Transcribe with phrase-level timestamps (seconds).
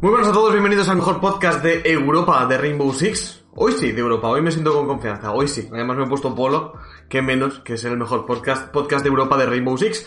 [0.00, 3.46] Muy buenos a todos, bienvenidos al mejor podcast de Europa de Rainbow Six.
[3.56, 5.68] Hoy sí, de Europa, hoy me siento con confianza, hoy sí.
[5.72, 6.74] Además me he puesto polo,
[7.08, 10.06] que menos que es el mejor podcast, podcast de Europa de Rainbow Six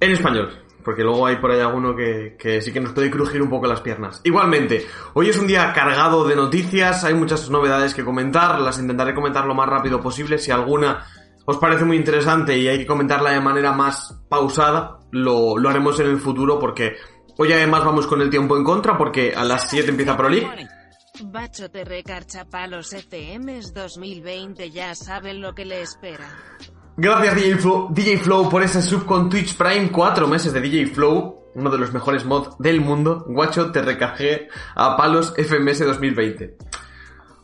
[0.00, 0.50] en español.
[0.84, 3.66] Porque luego hay por ahí alguno que, que sí que nos puede crujir un poco
[3.66, 4.20] las piernas.
[4.22, 9.14] Igualmente, hoy es un día cargado de noticias, hay muchas novedades que comentar, las intentaré
[9.14, 10.36] comentar lo más rápido posible.
[10.36, 11.06] Si alguna
[11.46, 15.98] os parece muy interesante y hay que comentarla de manera más pausada, lo, lo haremos
[16.00, 16.96] en el futuro porque
[17.38, 20.68] Hoy además vamos con el tiempo en contra porque a las 7 empieza Pro League.
[21.24, 26.28] Bacho te recarcha palos FMs 2020 ya saben lo que le espera.
[26.96, 30.86] Gracias DJ Flow, DJ Flow por ese sub con Twitch Prime, 4 meses de DJ
[30.86, 33.24] Flow, uno de los mejores mods del mundo.
[33.28, 36.56] Guacho, te recargué a palos FMS 2020.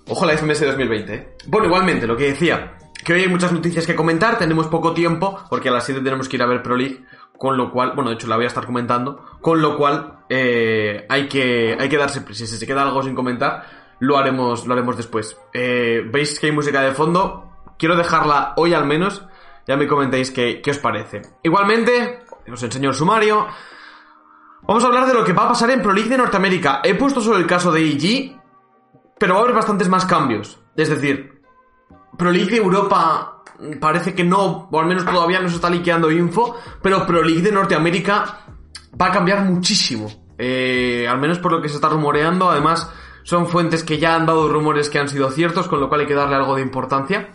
[0.08, 1.36] Ojo la FMS 2020, ¿eh?
[1.48, 5.38] Bueno, igualmente, lo que decía, que hoy hay muchas noticias que comentar, tenemos poco tiempo,
[5.50, 7.04] porque a las 7 tenemos que ir a ver Pro League,
[7.42, 11.04] con lo cual, bueno, de hecho la voy a estar comentando, con lo cual eh,
[11.08, 12.22] hay, que, hay que darse.
[12.32, 13.66] Si se queda algo sin comentar,
[13.98, 15.36] lo haremos, lo haremos después.
[15.52, 19.26] Eh, Veis que hay música de fondo, quiero dejarla hoy al menos,
[19.66, 21.22] ya me comentéis qué, qué os parece.
[21.42, 23.48] Igualmente, os enseño el sumario.
[24.62, 26.80] Vamos a hablar de lo que va a pasar en Pro League de Norteamérica.
[26.84, 28.40] He puesto solo el caso de EG,
[29.18, 30.60] pero va a haber bastantes más cambios.
[30.76, 31.42] Es decir,
[32.16, 33.31] Pro League de Europa
[33.80, 37.42] parece que no, o al menos todavía no se está liqueando info, pero Pro League
[37.42, 38.46] de Norteamérica
[39.00, 40.10] va a cambiar muchísimo.
[40.38, 42.90] Eh, al menos por lo que se está rumoreando, además
[43.22, 46.06] son fuentes que ya han dado rumores que han sido ciertos, con lo cual hay
[46.06, 47.30] que darle algo de importancia.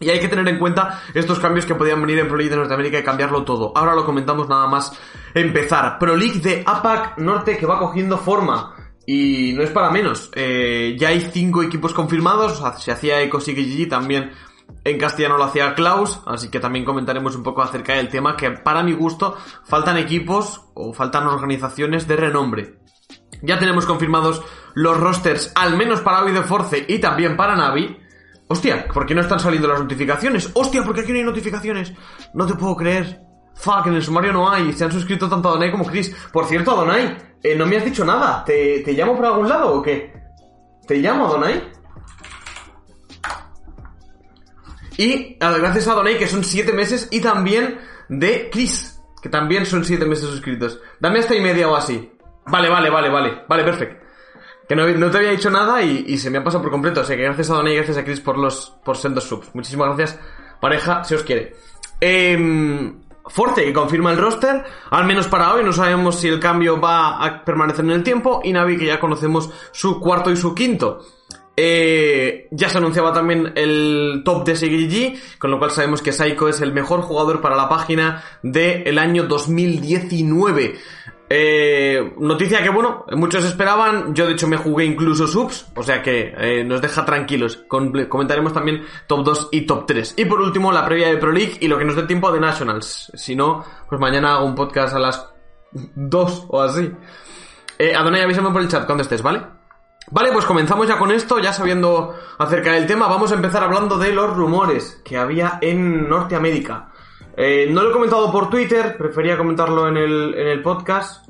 [0.00, 2.56] Y hay que tener en cuenta estos cambios que podían venir en Pro League de
[2.56, 3.72] Norteamérica y cambiarlo todo.
[3.74, 4.92] Ahora lo comentamos nada más
[5.34, 5.98] empezar.
[5.98, 8.74] Pro League de APAC Norte que va cogiendo forma.
[9.06, 10.30] Y no es para menos.
[10.34, 12.62] Eh, ya hay cinco equipos confirmados.
[12.82, 14.32] se hacía Eco GG también
[14.84, 18.50] en castellano lo hacía Klaus, así que también comentaremos un poco acerca del tema, que
[18.50, 22.78] para mi gusto faltan equipos o faltan organizaciones de renombre.
[23.42, 24.42] Ya tenemos confirmados
[24.74, 27.98] los rosters, al menos para Hoy de Force y también para Navi.
[28.48, 30.50] Hostia, ¿por qué no están saliendo las notificaciones?
[30.54, 31.92] Hostia, ¿por qué aquí no hay notificaciones?
[32.34, 33.20] No te puedo creer.
[33.54, 34.72] Fuck, en el sumario no hay.
[34.72, 36.14] Se han suscrito tanto Adonai como Chris.
[36.32, 38.44] Por cierto, Adonai, eh, no me has dicho nada.
[38.44, 40.12] ¿Te, ¿Te llamo por algún lado o qué?
[40.86, 41.72] ¿Te llamo, Adonai?
[44.96, 49.84] Y gracias a Donay, que son 7 meses, y también de Chris, que también son
[49.84, 50.80] 7 meses suscritos.
[51.00, 52.12] Dame hasta y media o así.
[52.46, 53.42] Vale, vale, vale, vale.
[53.48, 54.04] Vale, perfecto.
[54.68, 57.00] Que no, te había dicho nada y, se me ha pasado por completo.
[57.00, 59.54] O sea que gracias a Donay y gracias a Chris por los por sendos subs.
[59.54, 60.18] Muchísimas gracias,
[60.60, 61.54] pareja, si os quiere.
[62.00, 62.92] Eh,
[63.26, 67.24] Forte, que confirma el roster, al menos para hoy, no sabemos si el cambio va
[67.24, 71.00] a permanecer en el tiempo, y Navi, que ya conocemos su cuarto y su quinto.
[71.56, 76.48] Eh, ya se anunciaba también el top de SGG, con lo cual sabemos que Saiko
[76.48, 80.74] es el mejor jugador para la página del año 2019.
[81.30, 84.14] Eh, noticia que, bueno, muchos esperaban.
[84.14, 85.66] Yo, de hecho, me jugué incluso subs.
[85.74, 87.64] O sea que eh, nos deja tranquilos.
[87.68, 90.14] comentaremos también top 2 y top 3.
[90.18, 92.40] Y por último, la previa de Pro League y lo que nos dé tiempo de
[92.40, 93.10] Nationals.
[93.14, 95.28] Si no, pues mañana hago un podcast a las
[95.72, 96.90] 2 o así.
[97.78, 99.40] Eh, Adonai, avísame por el chat cuando estés, ¿vale?
[100.10, 103.98] Vale, pues comenzamos ya con esto, ya sabiendo acerca del tema, vamos a empezar hablando
[103.98, 106.90] de los rumores que había en Norteamérica.
[107.36, 111.28] Eh, no lo he comentado por Twitter, prefería comentarlo en el, en el podcast.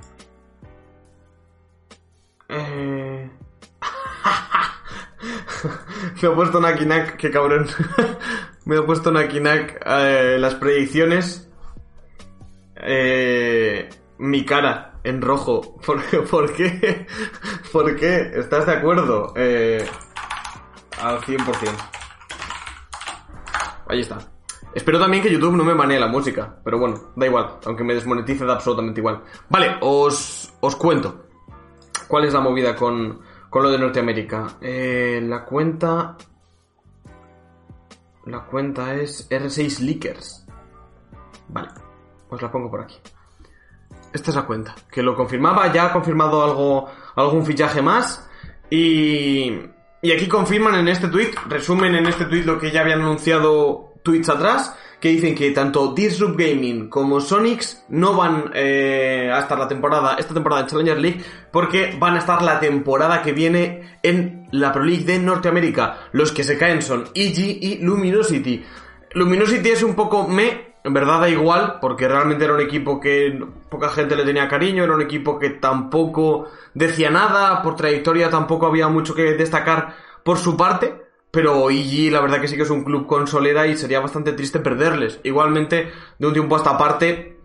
[2.49, 3.31] Eh...
[6.23, 7.67] Me he puesto Nakinak, qué cabrón.
[8.65, 11.49] Me he puesto Nakinak eh, las predicciones.
[12.77, 15.77] Eh, mi cara en rojo.
[15.85, 17.07] ¿Por, por qué?
[17.73, 18.33] ¿Por qué?
[18.35, 19.33] ¿Estás de acuerdo?
[19.37, 19.87] Eh,
[21.01, 21.45] al 100%.
[23.87, 24.19] Ahí está.
[24.75, 26.59] Espero también que YouTube no me manee la música.
[26.65, 27.59] Pero bueno, da igual.
[27.65, 29.23] Aunque me desmonetice, da absolutamente igual.
[29.49, 31.27] Vale, os, os cuento.
[32.09, 34.57] ¿Cuál es la movida con, con lo de Norteamérica?
[34.61, 36.17] Eh, la cuenta...
[38.27, 40.47] La cuenta es R6 Leakers.
[41.49, 41.69] Vale,
[42.31, 42.97] os la pongo por aquí.
[44.15, 44.77] Esta es la cuenta.
[44.91, 48.31] Que lo confirmaba, ya ha confirmado algo, algún fichaje más.
[48.71, 49.53] Y,
[50.01, 53.95] y aquí confirman en este tweet, resumen en este tweet lo que ya habían anunciado
[54.05, 59.59] tweets atrás, que dicen que tanto Disrupt Gaming como Sonics no van eh, a estar
[59.59, 63.99] la temporada, esta temporada en Challenger League, porque van a estar la temporada que viene
[64.03, 66.09] en la Pro League de Norteamérica.
[66.13, 68.65] Los que se caen son EG y Luminosity.
[69.15, 73.43] Luminosity es un poco me, en verdad da igual, porque realmente era un equipo que
[73.71, 78.67] poca gente le tenía cariño, era un equipo que tampoco decía nada, por trayectoria tampoco
[78.67, 82.71] había mucho que destacar por su parte, pero EG la verdad que sí que es
[82.71, 85.21] un club con solera y sería bastante triste perderles.
[85.23, 87.39] Igualmente, de un tiempo a esta parte,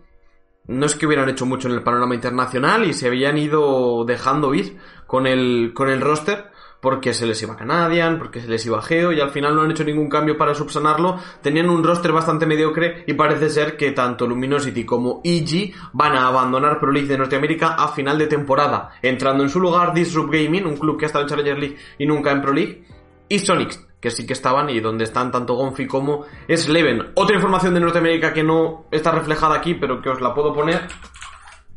[0.66, 4.52] no es que hubieran hecho mucho en el panorama internacional y se habían ido dejando
[4.52, 4.76] ir
[5.06, 6.49] con el, con el roster
[6.80, 9.70] porque se les iba Canadian, porque se les iba Geo y al final no han
[9.70, 11.18] hecho ningún cambio para subsanarlo.
[11.42, 16.26] Tenían un roster bastante mediocre y parece ser que tanto Luminosity como EG van a
[16.26, 20.66] abandonar Pro League de Norteamérica a final de temporada, entrando en su lugar Disrupt Gaming,
[20.66, 22.84] un club que ha estado en Challenger League y nunca en Pro League,
[23.28, 27.12] y Sonics, que sí que estaban y donde están tanto Gonfi como Sleven.
[27.14, 30.88] Otra información de Norteamérica que no está reflejada aquí, pero que os la puedo poner.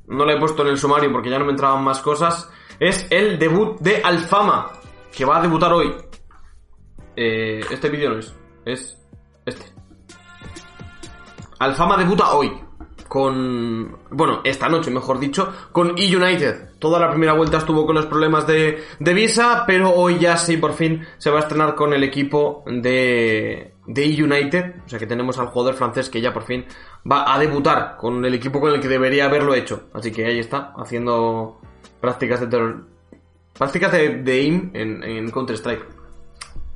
[0.08, 2.50] No la he puesto en el sumario porque ya no me entraban más cosas.
[2.80, 4.72] Es el debut de Alfama,
[5.16, 5.94] que va a debutar hoy.
[7.16, 8.34] Eh, este vídeo no es,
[8.66, 8.98] es
[9.46, 9.66] este.
[11.60, 12.52] Alfama debuta hoy
[13.08, 16.80] con, bueno, esta noche, mejor dicho, con E-United.
[16.80, 20.58] Toda la primera vuelta estuvo con los problemas de, de visa, pero hoy ya sí,
[20.58, 24.82] por fin, se va a estrenar con el equipo de, de E-United.
[24.86, 26.66] O sea que tenemos al jugador francés que ya por fin
[27.10, 29.90] va a debutar con el equipo con el que debería haberlo hecho.
[29.94, 31.62] Así que ahí está, haciendo
[32.02, 32.88] prácticas de terror,
[33.58, 35.86] prácticas de, de aim en, en Counter-Strike.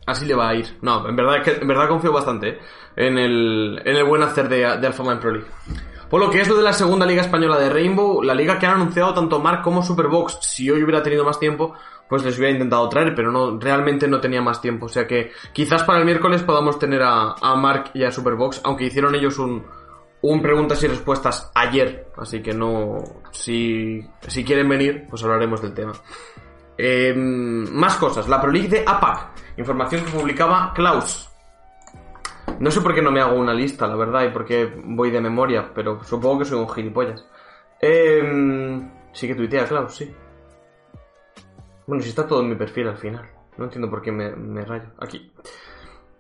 [0.06, 0.77] Así le va a ir.
[0.81, 2.59] No, en verdad, que, en verdad confío bastante ¿eh?
[2.95, 5.47] en, el, en el buen hacer de, de Alfama en Pro League.
[6.09, 8.65] Por lo que es lo de la segunda liga española de Rainbow, la liga que
[8.65, 10.39] han anunciado tanto Mark como Superbox.
[10.41, 11.74] Si hoy hubiera tenido más tiempo,
[12.07, 14.85] pues les hubiera intentado traer, pero no, realmente no tenía más tiempo.
[14.85, 18.62] O sea que quizás para el miércoles podamos tener a, a Mark y a Superbox,
[18.63, 19.65] aunque hicieron ellos un,
[20.21, 22.07] un preguntas y respuestas ayer.
[22.15, 23.00] Así que no,
[23.31, 25.91] si, si quieren venir, pues hablaremos del tema.
[26.77, 31.29] Eh, más cosas, la Pro de APAC, información que publicaba Klaus.
[32.59, 35.12] No sé por qué no me hago una lista, la verdad, y por qué voy
[35.12, 37.25] de memoria, pero supongo que soy un gilipollas.
[37.81, 38.81] Eh,
[39.12, 40.15] sí que tuitea, Klaus, sí.
[41.85, 43.30] Bueno, si está todo en mi perfil al final.
[43.57, 44.91] No entiendo por qué me, me rayo.
[45.00, 45.31] Aquí.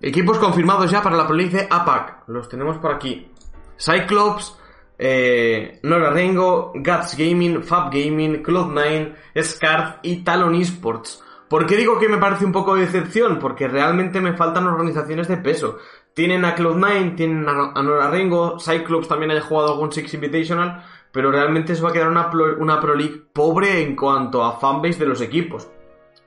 [0.01, 2.27] Equipos confirmados ya para la Pro de APAC.
[2.27, 3.31] Los tenemos por aquí.
[3.77, 4.57] Cyclops,
[4.97, 11.23] eh, Nora Rengo, Guts Gaming, Fab Gaming, Cloud9, Scarf y Talon Esports.
[11.49, 13.39] ¿Por qué digo que me parece un poco de decepción?
[13.39, 15.77] Porque realmente me faltan organizaciones de peso.
[16.13, 21.31] Tienen a Cloud9, tienen a Nora Rengo, Cyclops también haya jugado algún Six Invitational, pero
[21.31, 24.99] realmente se va a quedar una, Pro, una Pro League pobre en cuanto a fanbase
[24.99, 25.69] de los equipos.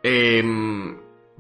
[0.03, 0.43] Eh,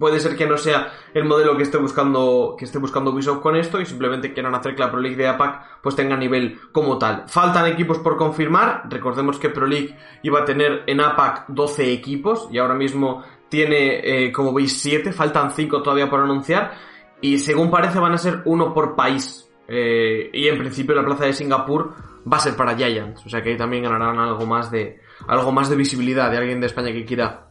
[0.00, 3.54] puede ser que no sea el modelo que esté buscando que esté buscando Ubisoft con
[3.54, 6.98] esto y simplemente quieran hacer que la Pro League de APAC pues tenga nivel como
[6.98, 7.24] tal.
[7.28, 12.48] Faltan equipos por confirmar, recordemos que Pro League iba a tener en APAC 12 equipos
[12.50, 16.72] y ahora mismo tiene eh, como veis 7, faltan 5 todavía por anunciar
[17.20, 19.46] y según parece van a ser uno por país.
[19.68, 21.94] Eh, y en principio la plaza de Singapur
[22.30, 24.98] va a ser para Giants, o sea que ahí también ganarán algo más de
[25.28, 27.49] algo más de visibilidad de alguien de España que quiera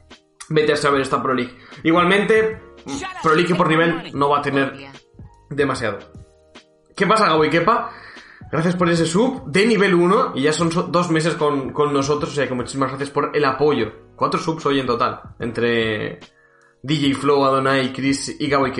[0.49, 1.57] meterse a ver esta Pro League.
[1.83, 2.61] Igualmente,
[3.23, 4.73] Pro League por nivel no va a tener
[5.49, 5.99] demasiado.
[6.95, 7.49] ¿Qué pasa, Gabo y?
[8.51, 12.31] Gracias por ese sub de nivel 1 y ya son dos meses con, con, nosotros,
[12.31, 13.91] o sea que muchísimas gracias por el apoyo.
[14.15, 16.19] Cuatro subs hoy en total, entre
[16.81, 18.73] DJ Flow, Adonai, Chris y Gabo y.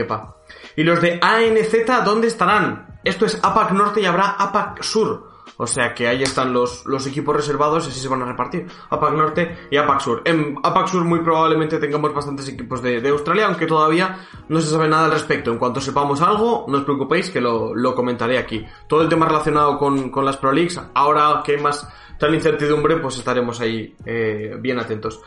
[0.75, 2.99] Y los de ANZ, ¿dónde estarán?
[3.03, 5.28] Esto es APAC Norte y habrá APAC Sur.
[5.57, 8.67] O sea que ahí están los, los equipos reservados y así se van a repartir.
[8.89, 10.21] APAC Norte y APAC Sur.
[10.25, 14.69] En APAC Sur muy probablemente tengamos bastantes equipos de, de Australia, aunque todavía no se
[14.69, 15.51] sabe nada al respecto.
[15.51, 18.65] En cuanto sepamos algo, no os preocupéis que lo, lo comentaré aquí.
[18.87, 21.87] Todo el tema relacionado con, con las Pro Leagues, ahora que hay más
[22.19, 25.21] tal incertidumbre, pues estaremos ahí eh, bien atentos.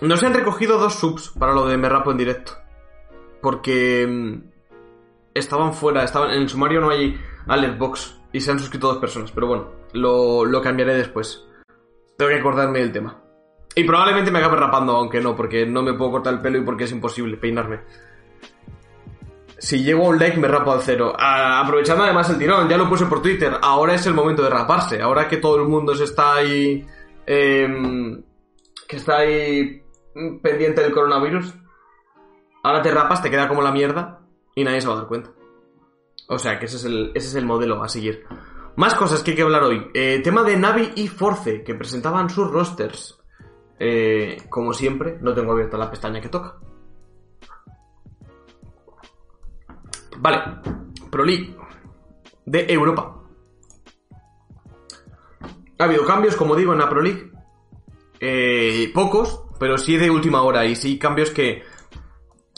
[0.00, 2.52] Nos han recogido dos subs para lo de Merrapo en directo.
[3.40, 4.40] Porque
[5.34, 9.30] estaban fuera, estaban en el sumario no hay Alertbox y se han suscrito dos personas,
[9.30, 11.46] pero bueno, lo, lo cambiaré después.
[12.18, 13.22] Tengo que acordarme del tema.
[13.76, 16.62] Y probablemente me acabe rapando, aunque no, porque no me puedo cortar el pelo y
[16.62, 17.82] porque es imposible peinarme.
[19.56, 21.12] Si llego a un like me rapo al cero.
[21.16, 23.56] Ah, aprovechando además el tirón, ya lo puse por Twitter.
[23.62, 25.00] Ahora es el momento de raparse.
[25.00, 26.84] Ahora que todo el mundo se está ahí...
[27.26, 27.68] Eh,
[28.88, 29.80] que está ahí
[30.42, 31.54] pendiente del coronavirus.
[32.64, 34.22] Ahora te rapas, te queda como la mierda
[34.56, 35.30] y nadie se va a dar cuenta.
[36.28, 38.24] O sea, que ese es el, ese es el modelo a seguir.
[38.76, 39.88] Más cosas que hay que hablar hoy.
[39.94, 43.18] Eh, tema de Navi y Force, que presentaban sus rosters.
[43.78, 46.56] Eh, como siempre, no tengo abierta la pestaña que toca.
[50.18, 50.42] Vale,
[51.10, 51.56] Pro League.
[52.46, 53.22] de Europa.
[55.78, 57.30] Ha habido cambios, como digo, en la Pro League.
[58.20, 61.62] Eh, pocos, pero sí de última hora y sí cambios que,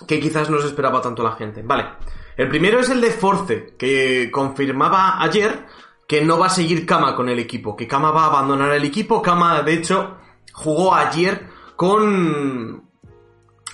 [0.07, 1.63] que quizás no se esperaba tanto la gente.
[1.63, 1.85] Vale.
[2.37, 5.66] El primero es el de Force, que confirmaba ayer
[6.07, 8.85] que no va a seguir Kama con el equipo, que Kama va a abandonar el
[8.85, 9.23] equipo.
[9.23, 10.19] Kama, de hecho,
[10.52, 12.85] jugó ayer con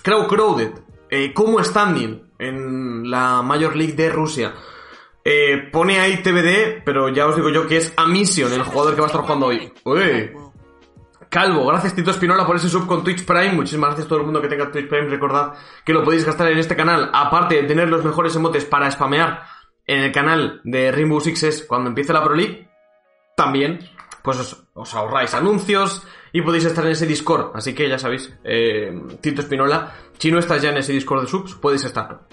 [0.02, 0.73] Crow Crowded,
[1.11, 4.54] eh, como standing en la Major League de Rusia.
[5.25, 9.00] Eh, pone ahí TBD, pero ya os digo yo que es Amision, el jugador que
[9.00, 9.73] va a estar jugando hoy.
[9.85, 10.31] Uy.
[11.33, 13.53] Calvo, gracias Tito Espinola por ese sub con Twitch Prime.
[13.53, 15.09] Muchísimas gracias a todo el mundo que tenga Twitch Prime.
[15.09, 17.09] Recordad que lo podéis gastar en este canal.
[17.15, 19.43] Aparte de tener los mejores emotes para spamear
[19.87, 22.69] en el canal de Rainbow Sixes cuando empiece la Pro League,
[23.35, 23.79] también
[24.23, 27.53] pues os, ahorráis anuncios y podéis estar en ese Discord.
[27.55, 31.29] Así que ya sabéis, eh, Tito Espinola, si no estás ya en ese Discord de
[31.29, 32.27] subs, podéis estarlo.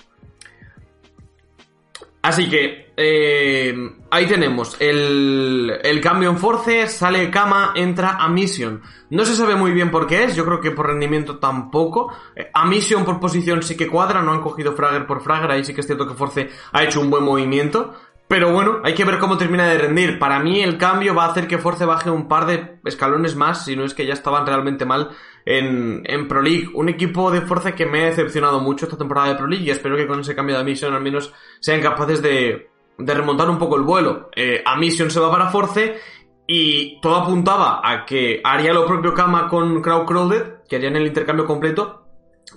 [2.21, 3.73] Así que eh,
[4.11, 8.81] ahí tenemos el, el cambio en Force, sale Kama, entra a Mission.
[9.09, 12.13] No se sabe muy bien por qué es, yo creo que por rendimiento tampoco.
[12.35, 15.63] Eh, a Mission por posición sí que cuadra, no han cogido Fragger por Fragger, ahí
[15.63, 17.95] sí que es cierto que Force ha hecho un buen movimiento.
[18.29, 20.19] Pero bueno, hay que ver cómo termina de rendir.
[20.19, 23.65] Para mí el cambio va a hacer que Force baje un par de escalones más,
[23.65, 25.09] si no es que ya estaban realmente mal
[25.47, 26.69] en, en Pro League.
[26.75, 29.71] Un equipo de Force que me ha decepcionado mucho esta temporada de Pro League y
[29.71, 32.69] espero que con ese cambio de Mission al menos sean capaces de,
[32.99, 34.29] de remontar un poco el vuelo.
[34.35, 35.99] Eh, a Mission se va para Force
[36.45, 41.07] y todo apuntaba a que haría lo propio Kama con Crowd Crowded, que harían el
[41.07, 42.08] intercambio completo.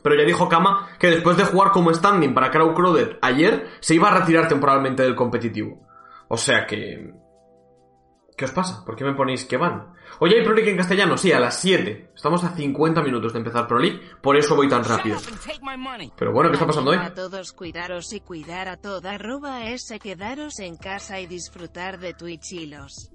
[0.03, 3.95] Pero ya dijo Kama que después de jugar como standing para Crowd Crowded ayer, se
[3.95, 5.87] iba a retirar temporalmente del competitivo.
[6.29, 7.13] O sea que...
[8.37, 8.85] ¿Qué os pasa?
[8.85, 9.93] ¿Por qué me ponéis que van?
[10.19, 12.13] Hoy hay Pro League en castellano, sí, a las 7.
[12.15, 15.19] Estamos a 50 minutos de empezar Pro League, por eso voy tan rápido.
[16.17, 16.97] Pero bueno, ¿qué está pasando hoy?
[16.97, 22.15] A todos cuidaros y cuidar a toda arroba ese quedaros en casa y disfrutar de
[22.15, 23.11] Twitch y los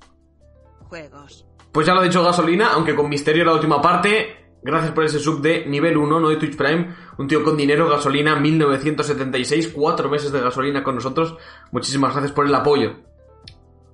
[0.88, 1.46] juegos.
[1.72, 4.47] Pues ya lo ha dicho Gasolina, aunque con misterio la última parte.
[4.68, 6.94] Gracias por ese sub de nivel 1, no de Twitch Prime.
[7.18, 11.38] Un tío con dinero, gasolina 1976, cuatro meses de gasolina con nosotros.
[11.72, 12.98] Muchísimas gracias por el apoyo.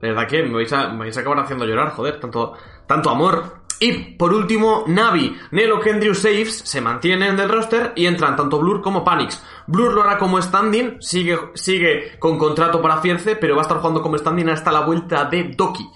[0.02, 2.54] De verdad que me vais a, me vais a acabar haciendo llorar, joder, tanto,
[2.88, 3.62] tanto amor.
[3.80, 8.82] Y por último, Navi, Nelo Kendrick Saves se mantienen del roster y entran tanto Blur
[8.82, 9.44] como Panix.
[9.68, 13.78] Blur lo hará como standing, sigue, sigue con contrato para Fierce, pero va a estar
[13.78, 15.88] jugando como standing hasta la vuelta de Doki.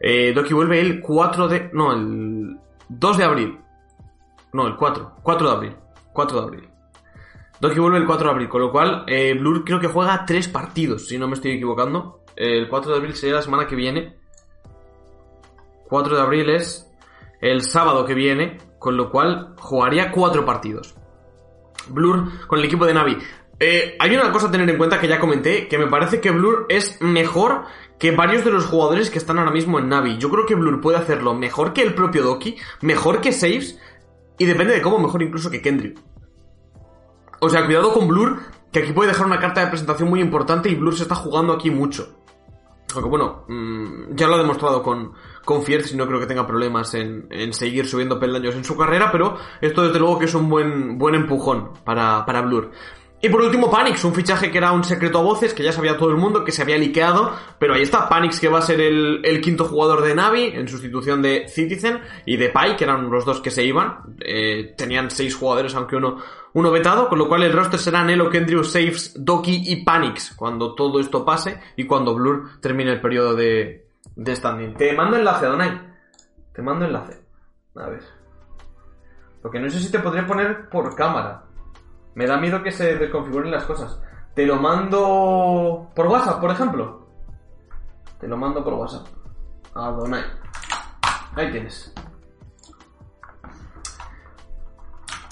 [0.00, 1.70] Eh, Doki vuelve el 4 de...
[1.72, 2.56] no, el
[2.88, 3.58] 2 de abril.
[4.52, 5.16] No, el 4.
[5.22, 5.76] 4 de abril.
[6.12, 6.68] 4 de abril.
[7.60, 10.48] Doki vuelve el 4 de abril, con lo cual eh, Blur creo que juega 3
[10.48, 12.24] partidos, si no me estoy equivocando.
[12.34, 14.16] El 4 de abril sería la semana que viene.
[15.88, 16.90] 4 de abril es
[17.40, 20.94] el sábado que viene, con lo cual jugaría 4 partidos.
[21.88, 23.18] Blur con el equipo de Navi.
[23.58, 26.30] Eh, hay una cosa a tener en cuenta que ya comenté, que me parece que
[26.30, 27.64] Blur es mejor
[27.98, 30.16] que varios de los jugadores que están ahora mismo en Navi.
[30.16, 33.78] Yo creo que Blur puede hacerlo mejor que el propio Doki, mejor que Saves,
[34.40, 36.00] y depende de cómo, mejor incluso que Kendrick.
[37.40, 38.38] O sea, cuidado con Blur,
[38.72, 41.52] que aquí puede dejar una carta de presentación muy importante y Blur se está jugando
[41.52, 42.24] aquí mucho.
[42.94, 45.12] Aunque bueno, mmm, ya lo ha demostrado con,
[45.44, 48.78] con Fierce y no creo que tenga problemas en, en, seguir subiendo peldaños en su
[48.78, 52.70] carrera, pero esto desde luego que es un buen, buen empujón para, para Blur.
[53.22, 55.98] Y por último, Panix, un fichaje que era un secreto a voces, que ya sabía
[55.98, 58.80] todo el mundo, que se había liqueado, pero ahí está, Panix que va a ser
[58.80, 63.10] el, el quinto jugador de Navi, en sustitución de Citizen, y de Pai, que eran
[63.10, 66.16] los dos que se iban, eh, tenían seis jugadores, aunque uno,
[66.54, 70.74] uno vetado, con lo cual el roster será Nelo, Kendrick, Saves, Doki y Panix, cuando
[70.74, 73.86] todo esto pase, y cuando Blur termine el periodo de,
[74.16, 74.74] de standing.
[74.74, 75.78] Te mando enlace, Donai.
[76.54, 77.20] Te mando enlace.
[77.76, 78.02] A ver.
[79.42, 81.49] Lo que no sé si te podría poner por cámara.
[82.14, 84.00] Me da miedo que se desconfiguren las cosas.
[84.34, 87.06] Te lo mando por WhatsApp, por ejemplo.
[88.18, 89.06] Te lo mando por WhatsApp.
[89.74, 90.22] A Donai.
[91.34, 91.92] Ahí tienes.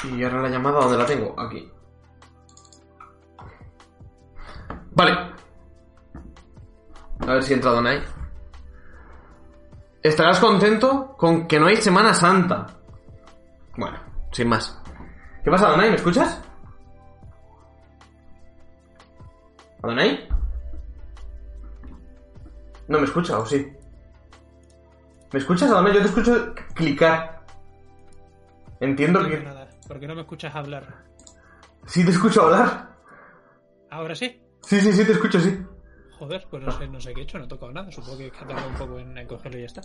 [0.05, 1.35] Y ahora la llamada, ¿dónde la tengo?
[1.39, 1.71] Aquí.
[4.93, 5.13] Vale.
[7.21, 8.03] A ver si entra Donai.
[10.03, 12.67] Estarás contento con que no hay Semana Santa.
[13.77, 13.99] Bueno,
[14.33, 14.81] sin más.
[15.45, 15.91] ¿Qué pasa, Donai?
[15.91, 16.48] ¿Me escuchas?
[19.83, 20.29] ¿Adonai?
[22.89, 23.73] No me escucha, ¿o sí?
[25.33, 25.95] ¿Me escuchas, Adonai?
[25.95, 27.43] Yo te escucho clicar.
[28.81, 29.41] Entiendo No que...
[29.41, 31.05] nada, porque no me escuchas hablar.
[31.87, 32.89] Sí te escucho hablar.
[33.91, 34.41] ¿Ahora sí?
[34.63, 35.59] Sí, sí, sí, te escucho, sí.
[36.19, 37.91] Joder, pues no sé, no sé qué he hecho, no he tocado nada.
[37.93, 39.83] Supongo que ha tardado un poco en, en cogerlo y ya está.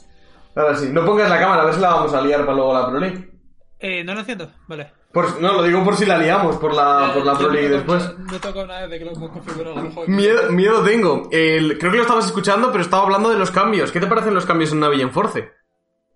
[0.56, 0.90] Ahora sí.
[0.92, 3.00] No pongas la cámara, a ver si la vamos a liar para luego la Pro
[3.00, 3.32] League.
[3.80, 4.92] Eh, no lo entiendo, vale.
[5.14, 8.18] Por- no, lo digo por si la liamos, por la, por la Pro League después.
[8.18, 10.06] No he tocado nada de que lo hemos configurado juego.
[10.08, 11.30] Miedo, miedo tengo.
[11.32, 13.92] El- creo que lo estabas escuchando, pero estaba hablando de los cambios.
[13.92, 15.52] ¿Qué te parecen los cambios en Navi y en Force?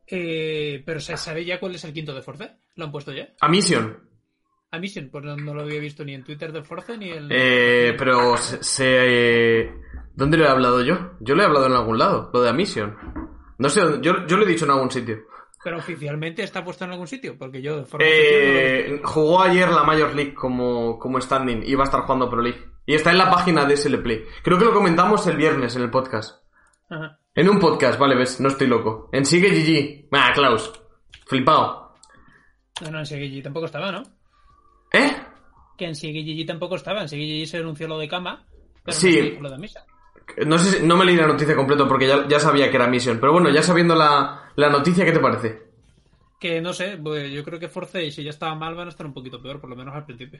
[0.08, 2.50] Eh, pero ¿se sabe ya cuál es el quinto de Force?
[2.76, 3.28] ¿Lo han puesto ya?
[3.40, 4.00] A Mission.
[4.72, 7.28] A Mission, pues no, no lo había visto ni en Twitter de Force ni en...
[7.30, 8.64] Eh, pero se...
[8.64, 9.74] se- eh,
[10.16, 11.12] ¿Dónde lo he hablado yo?
[11.20, 12.96] Yo lo he hablado en algún lado, lo de A Mission.
[13.60, 15.20] No sé, dónde- yo, yo lo he dicho en algún sitio.
[15.68, 18.06] Pero oficialmente está puesto en algún sitio, porque yo de forma.
[18.10, 22.42] Eh, jugó ayer la Major League como, como standing y va a estar jugando Pro
[22.42, 22.64] League.
[22.86, 24.24] Y está en la página de SL Play.
[24.44, 26.42] Creo que lo comentamos el viernes en el podcast.
[26.90, 27.20] Ajá.
[27.36, 29.10] En un podcast, vale, ves, no estoy loco.
[29.12, 30.08] En Sigue GG.
[30.14, 30.72] Ah, Klaus.
[31.26, 31.94] Flipado.
[32.84, 34.04] No, no, en CGG tampoco estaba, ¿no?
[34.94, 35.18] ¿Eh?
[35.78, 37.02] Que en CGG tampoco estaba.
[37.02, 38.46] En CGG se anunció lo de Kama,
[38.86, 39.38] pero Sí.
[39.42, 39.86] no de Misa.
[40.46, 42.88] No sé si- no me leí la noticia completa porque ya, ya sabía que era
[42.88, 43.20] Mission.
[43.20, 45.64] Pero bueno, ya sabiendo la, la noticia, ¿qué te parece?
[46.40, 48.90] Que no sé, pues yo creo que Force, y si ya estaba mal, van a
[48.92, 50.40] estar un poquito peor, por lo menos al principio.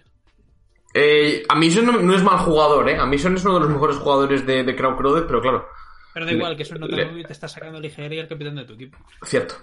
[0.94, 2.98] Eh, a Mission no, no es mal jugador, ¿eh?
[2.98, 5.68] A Mission es uno de los mejores jugadores de, de Crowd Crowded, pero claro,
[6.14, 8.66] Pero da igual, que eso no te, te está sacando ligera y el capitán de
[8.66, 8.98] tu equipo.
[9.24, 9.56] cierto.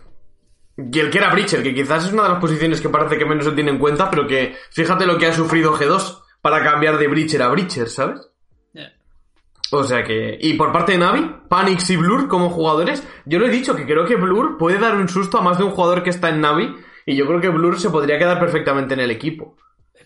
[0.77, 3.25] Y el que era Breacher, que quizás es una de las posiciones que parece que
[3.25, 6.99] menos se tiene en cuenta, pero que fíjate lo que ha sufrido G2 para cambiar
[6.99, 8.29] de Breacher a Breacher, ¿sabes?
[9.71, 10.39] O sea que...
[10.41, 13.87] Y por parte de Navi, Panix y Blur como jugadores, yo lo he dicho que
[13.87, 16.41] creo que Blur puede dar un susto a más de un jugador que está en
[16.41, 16.75] Navi
[17.07, 19.57] y yo creo que Blur se podría quedar perfectamente en el equipo.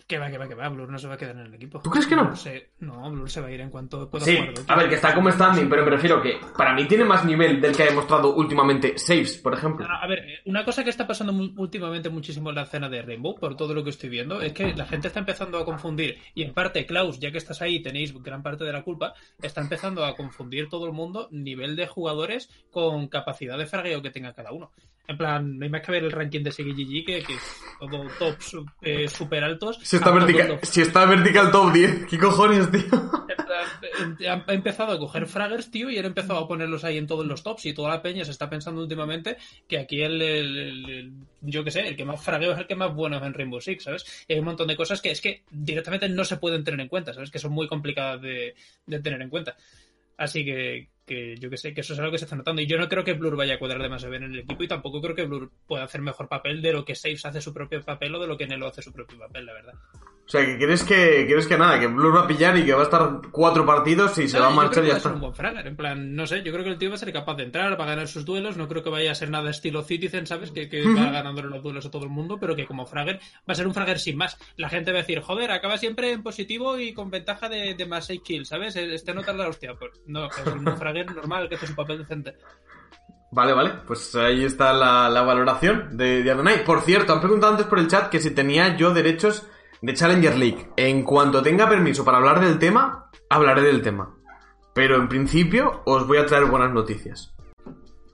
[0.08, 0.66] Que va, que va, que va.
[0.70, 1.80] Blur no se va a quedar en el equipo.
[1.82, 2.24] ¿Tú crees que no?
[2.24, 4.54] Blur se- no, Blur se va a ir en cuanto pueda Sí, jugar.
[4.66, 7.60] a ver, que está como standing, pero me refiero que para mí tiene más nivel
[7.60, 9.86] del que ha demostrado últimamente Saves, por ejemplo.
[9.86, 12.88] No, no, a ver, eh, una cosa que está pasando últimamente muchísimo en la escena
[12.88, 15.66] de Rainbow, por todo lo que estoy viendo, es que la gente está empezando a
[15.66, 19.12] confundir, y en parte, Klaus, ya que estás ahí, tenéis gran parte de la culpa,
[19.42, 24.10] está empezando a confundir todo el mundo nivel de jugadores con capacidad de fragueo que
[24.10, 24.70] tenga cada uno.
[25.08, 28.06] En plan, no hay más que ver el ranking de SGGG, que, que es todo
[28.18, 29.78] top su- eh, super altos.
[29.82, 32.82] Si está, vertical, si está vertical top 10, ¿qué cojones, tío?
[32.82, 36.84] en plan, eh, ha empezado a coger fraggers, tío, y él ha empezado a ponerlos
[36.84, 37.64] ahí en todos los tops.
[37.64, 41.64] Y toda la peña se está pensando últimamente que aquí el, el- el- el- yo
[41.64, 43.84] qué sé, el que más fragueo es el que más bueno es en Rainbow Six,
[43.84, 44.24] ¿sabes?
[44.28, 46.88] Y hay un montón de cosas que es que directamente no se pueden tener en
[46.88, 47.30] cuenta, ¿sabes?
[47.30, 49.56] Que son muy complicadas de, de tener en cuenta.
[50.18, 52.62] Así que, que yo que sé, que eso es algo que se está notando.
[52.62, 54.68] Y yo no creo que Blur vaya a cuadrar demasiado bien en el equipo y
[54.68, 57.82] tampoco creo que Blur pueda hacer mejor papel de lo que Saves hace su propio
[57.82, 59.74] papel o de lo que Nelo hace su propio papel, la verdad.
[60.28, 62.74] O sea, que crees que, crees que nada, que Blur va a pillar y que
[62.74, 65.10] va a estar cuatro partidos y se No, va a marchar y ya está.
[65.10, 67.10] un buen fragger, en plan, no sé, yo creo que el tío va a ser
[67.14, 69.48] capaz de entrar, va a ganar sus duelos, no creo que vaya a ser nada
[69.48, 70.50] estilo Citizen, ¿sabes?
[70.50, 73.52] Que, que va ganándole los duelos a todo el mundo, pero que como fragger va
[73.52, 74.36] a ser un fragger sin más.
[74.56, 77.86] La gente va a decir, joder, acaba siempre en positivo y con ventaja de, de
[77.86, 78.76] más 6 kills, ¿sabes?
[78.76, 79.76] Este no tarda la hostia.
[79.78, 82.34] Pues no, es un fragger normal que hace su papel decente.
[83.30, 86.64] Vale, vale, pues ahí está la, la valoración de, de Adonai.
[86.64, 89.46] Por cierto, han preguntado antes por el chat que si tenía yo derechos
[89.82, 90.68] de Challenger League.
[90.76, 94.14] En cuanto tenga permiso para hablar del tema, hablaré del tema.
[94.74, 97.34] Pero en principio os voy a traer buenas noticias.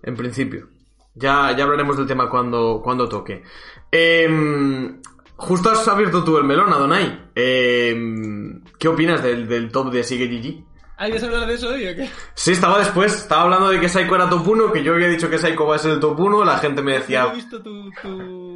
[0.02, 0.68] En principio.
[1.14, 3.42] Ya, ya hablaremos del tema cuando, cuando toque.
[3.90, 5.00] Em,
[5.36, 7.30] justo has abierto tú el melón, Adonai.
[7.34, 10.64] Em, ¿Qué opinas del, del top de Sigue GG?
[10.96, 12.08] ¿Hay que hablar de eso hoy o qué?
[12.34, 13.14] Sí, estaba después.
[13.14, 15.76] Estaba hablando de que Psycho era top 1, que yo había dicho que Psycho va
[15.76, 16.44] a ser el top 1.
[16.44, 17.28] La gente me ¿No decía.
[17.32, 18.53] he visto tu, tu...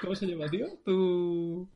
[0.00, 0.66] ¿Cómo se llama, tío?
[0.84, 1.68] Tu...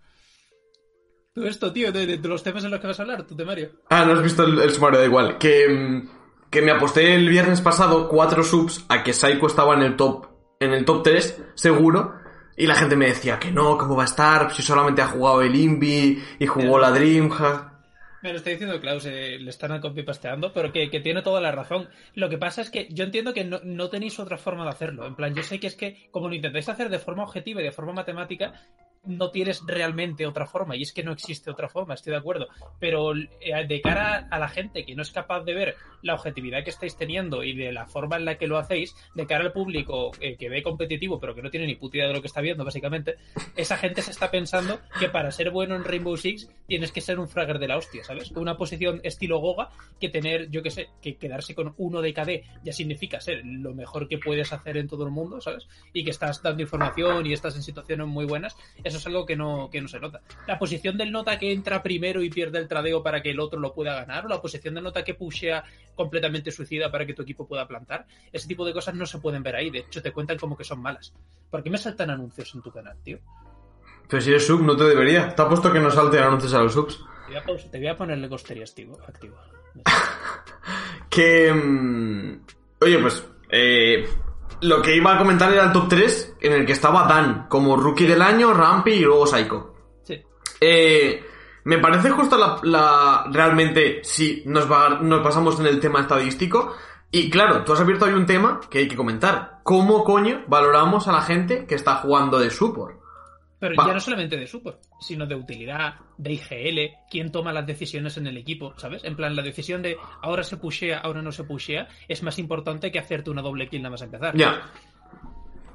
[1.35, 3.37] Tu esto, tío, de, de- de los temas en los que vas a hablar, tu
[3.37, 3.71] temario.
[3.91, 5.39] Ah, no has visto el, el sumario, da igual.
[5.39, 6.09] Que, mm,
[6.51, 10.27] que me aposté el viernes pasado cuatro subs a que Psycho estaba en el top,
[10.61, 12.15] en el top 3, seguro.
[12.57, 14.53] Y la gente me decía que no, ¿cómo va a estar?
[14.53, 17.78] Si solamente ha jugado el Invi y jugó la Dreamhack.
[18.21, 21.53] Me lo está diciendo Klaus, eh, le están copy-pasteando, pero que, que tiene toda la
[21.53, 21.89] razón.
[22.15, 25.07] Lo que pasa es que yo entiendo que no, no tenéis otra forma de hacerlo.
[25.07, 27.65] En plan, yo sé que es que, como lo intentáis hacer de forma objetiva y
[27.65, 28.55] de forma matemática,
[29.05, 30.77] no tienes realmente otra forma.
[30.77, 32.49] Y es que no existe otra forma, estoy de acuerdo.
[32.79, 36.63] Pero eh, de cara a la gente que no es capaz de ver la objetividad
[36.65, 39.53] que estáis teniendo y de la forma en la que lo hacéis, de cara al
[39.53, 42.29] público eh, que ve competitivo, pero que no tiene ni puta idea de lo que
[42.29, 43.17] está viendo, básicamente,
[43.57, 47.19] esa gente se está pensando que para ser bueno en Rainbow Six tienes que ser
[47.19, 48.31] un fragger de la hostia, ¿sabes?
[48.31, 52.13] Que una posición estilo Goga, que tener, yo qué sé, que quedarse con uno de
[52.13, 55.67] KD ya significa ser lo mejor que puedes hacer en todo el mundo, ¿sabes?
[55.93, 58.57] Y que estás dando información y estás en situaciones muy buenas,
[58.89, 60.21] eso es algo que no, que no se nota.
[60.47, 63.59] La posición del nota que entra primero y pierde el tradeo para que el otro
[63.61, 65.63] lo pueda ganar, o la posición del nota que pushea
[65.95, 69.43] completamente suicida para que tu equipo pueda plantar, ese tipo de cosas no se pueden
[69.43, 71.13] ver ahí, de hecho te cuentan como que son malas.
[71.51, 73.19] ¿Por qué me saltan anuncios en tu canal, tío?
[74.09, 75.35] Pero si eres sub, no te debería.
[75.35, 76.97] Te ha puesto que no salten anuncios a los subs.
[77.27, 78.99] Te voy a, paus- te voy a ponerle costería activo.
[79.07, 79.37] activo.
[81.11, 81.53] Que.
[81.53, 82.41] mm,
[82.81, 83.25] Oye, pues.
[83.51, 84.09] eh,
[84.63, 87.77] lo que iba a comentar era el top 3 en el que estaba Dan como
[87.77, 89.75] rookie del año, Rampy y luego Psycho.
[90.03, 90.23] Sí.
[90.61, 91.25] Eh,
[91.65, 96.75] me parece justo la, la- realmente si nos, va- nos pasamos en el tema estadístico.
[97.11, 99.61] Y claro, tú has abierto ahí un tema que hay que comentar.
[99.63, 102.98] ¿Cómo coño valoramos a la gente que está jugando de support?
[103.61, 108.17] Pero ya no solamente de support, sino de utilidad, de IGL, quién toma las decisiones
[108.17, 109.03] en el equipo, ¿sabes?
[109.05, 112.93] En plan, la decisión de ahora se pushea, ahora no se pushea, es más importante
[112.93, 114.37] que hacerte una doble kill nada más empezar.
[114.37, 114.71] Ya.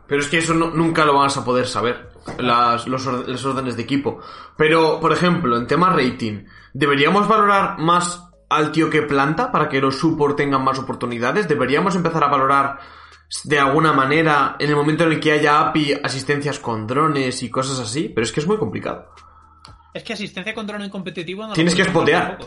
[0.07, 3.43] Pero es que eso no- nunca lo vas a poder saber, las, los, or- los
[3.45, 4.19] órdenes de equipo.
[4.57, 9.81] Pero, por ejemplo, en tema rating, ¿deberíamos valorar más al tío que planta para que
[9.81, 11.47] los support tengan más oportunidades?
[11.47, 12.79] ¿Deberíamos empezar a valorar
[13.43, 17.49] de alguna manera en el momento en el que haya API asistencias con drones y
[17.49, 18.09] cosas así?
[18.09, 19.07] Pero es que es muy complicado.
[19.93, 22.37] Es que asistencia con drone en competitivo no Tienes que spotear.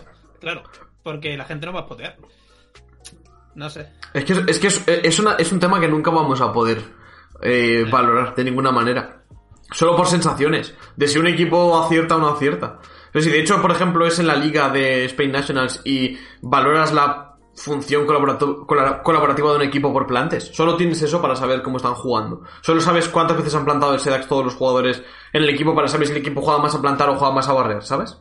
[0.41, 0.63] Claro,
[1.03, 2.17] porque la gente no va a spotear.
[3.55, 3.89] No sé.
[4.13, 6.83] Es que, es, que es, es una- es un tema que nunca vamos a poder
[7.43, 9.23] eh, valorar de ninguna manera.
[9.73, 10.75] Solo por sensaciones.
[10.95, 12.79] De si un equipo acierta o no acierta.
[13.13, 16.93] Pero si de hecho, por ejemplo, es en la liga de Spain Nationals y valoras
[16.93, 17.26] la
[17.57, 20.51] función colaborativa de un equipo por plantes.
[20.53, 22.43] Solo tienes eso para saber cómo están jugando.
[22.63, 25.89] Solo sabes cuántas veces han plantado el Sedax todos los jugadores en el equipo para
[25.89, 28.19] saber si el equipo juega más a plantar o juega más a barrer, ¿sabes?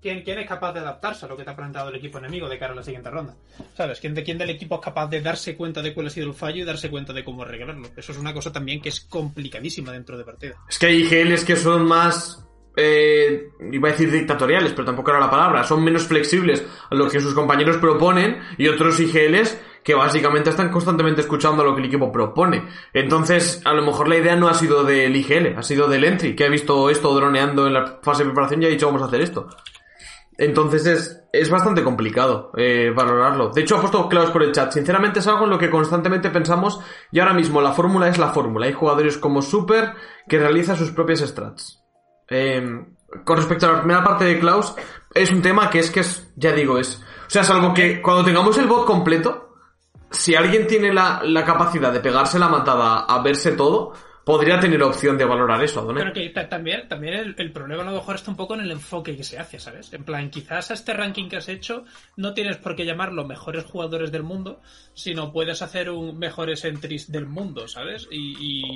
[0.00, 2.48] ¿Quién, quién es capaz de adaptarse a lo que te ha planteado el equipo enemigo
[2.48, 3.34] de cara a la siguiente ronda?
[3.74, 3.98] ¿Sabes?
[3.98, 6.34] ¿Quién, de, ¿Quién del equipo es capaz de darse cuenta de cuál ha sido el
[6.34, 7.88] fallo y darse cuenta de cómo arreglarlo?
[7.96, 10.54] Eso es una cosa también que es complicadísima dentro de partida.
[10.68, 12.45] Es que hay IGLs que son más.
[12.78, 15.64] Eh, iba a decir dictatoriales, pero tampoco era la palabra.
[15.64, 20.70] Son menos flexibles a lo que sus compañeros proponen y otros IGLs que básicamente están
[20.70, 22.68] constantemente escuchando lo que el equipo propone.
[22.92, 26.34] Entonces, a lo mejor la idea no ha sido del IGL, ha sido del entry,
[26.34, 29.06] que ha visto esto droneando en la fase de preparación y ha dicho vamos a
[29.06, 29.48] hacer esto.
[30.38, 33.50] Entonces es, es bastante complicado eh, valorarlo.
[33.50, 34.72] De hecho, ha puesto claves por el chat.
[34.72, 38.32] Sinceramente es algo en lo que constantemente pensamos y ahora mismo la fórmula es la
[38.32, 38.66] fórmula.
[38.66, 39.94] Hay jugadores como Super
[40.28, 41.85] que realizan sus propias strats.
[42.28, 42.84] Eh,
[43.24, 44.74] con respecto a la primera parte de Klaus,
[45.14, 47.02] es un tema que es que es, ya digo, es...
[47.26, 49.54] O sea, salvo que cuando tengamos el bot completo,
[50.10, 53.94] si alguien tiene la, la capacidad de pegarse la matada a verse todo,
[54.26, 56.02] podría tener opción de valorar eso, Adonai.
[56.02, 58.60] Pero que ta- también, también el, el problema a lo mejor está un poco en
[58.62, 59.92] el enfoque que se hace, ¿sabes?
[59.92, 61.84] En plan, quizás a este ranking que has hecho
[62.16, 64.60] no tienes por qué llamarlo mejores jugadores del mundo,
[64.94, 68.08] sino puedes hacer un mejores entries del mundo, ¿sabes?
[68.10, 68.34] Y,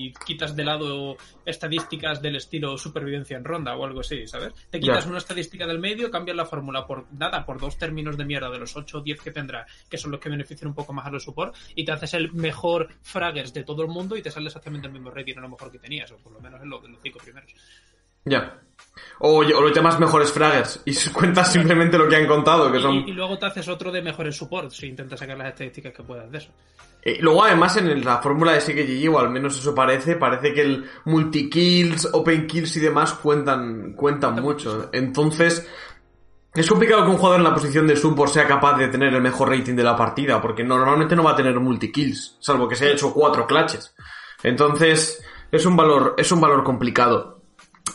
[0.08, 4.52] y quitas de lado estadísticas del estilo supervivencia en ronda o algo así, ¿sabes?
[4.70, 5.08] Te quitas Ya.
[5.10, 8.58] una estadística del medio, cambias la fórmula por nada, por dos términos de mierda de
[8.60, 11.10] los 8 o 10 que tendrá, que son los que benefician un poco más a
[11.10, 14.46] los support, y te haces el mejor fraggers de todo el mundo y te sale
[14.46, 16.80] exactamente el mismo rating a lo mejor que tenías, o por lo menos en lo
[16.86, 17.50] los cinco primeros.
[18.24, 18.60] Ya.
[19.20, 22.82] O, o lo llamas mejores fraggers y cuentas simplemente lo que han contado, que Y,
[22.82, 22.94] son...
[23.08, 26.30] y luego te haces otro de mejores support si intentas sacar las estadísticas que puedas
[26.30, 26.50] de eso.
[27.02, 30.52] Eh, luego además en el- la fórmula de SKGG, o al menos eso parece, parece
[30.52, 34.90] que el multi-kills, open kills y demás cuentan, cuentan mucho.
[34.92, 35.66] Entonces,
[36.54, 39.22] es complicado que un jugador en la posición de support sea capaz de tener el
[39.22, 42.84] mejor rating de la partida, porque normalmente no va a tener multi-kills, salvo que se
[42.84, 43.94] haya hecho cuatro clutches.
[44.42, 45.22] Entonces,
[45.52, 47.40] es un valor, es un valor complicado.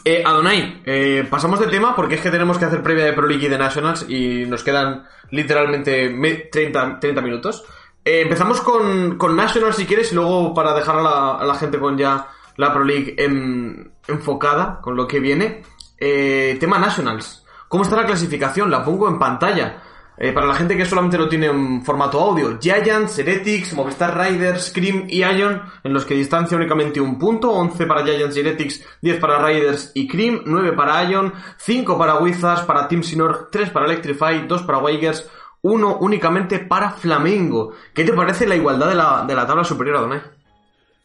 [0.03, 3.27] Eh, Adonai, eh, pasamos de tema porque es que tenemos que hacer previa de Pro
[3.27, 7.63] League y de Nationals y nos quedan literalmente me- 30, 30 minutos.
[8.03, 11.97] Eh, empezamos con, con Nationals si quieres y luego para dejar a la, gente con
[11.97, 12.27] ya
[12.57, 15.63] la Pro League en- enfocada con lo que viene.
[15.97, 17.43] Eh, tema Nationals.
[17.67, 18.69] ¿Cómo está la clasificación?
[18.69, 19.81] La pongo en pantalla.
[20.17, 24.67] Eh, para la gente que solamente lo tiene en formato audio, Giants, Heretics, Movistar Riders,
[24.67, 28.85] Scream y Ion, en los que distancia únicamente un punto, 11 para Giants y Heretics,
[29.01, 33.71] 10 para Riders y Cream, 9 para Ion, 5 para Wizards, para Team Sinor, 3
[33.71, 35.29] para Electrify, 2 para Wagers,
[35.61, 37.73] 1 únicamente para Flamengo.
[37.93, 40.21] ¿Qué te parece la igualdad de la, de la tabla superior, Adonai?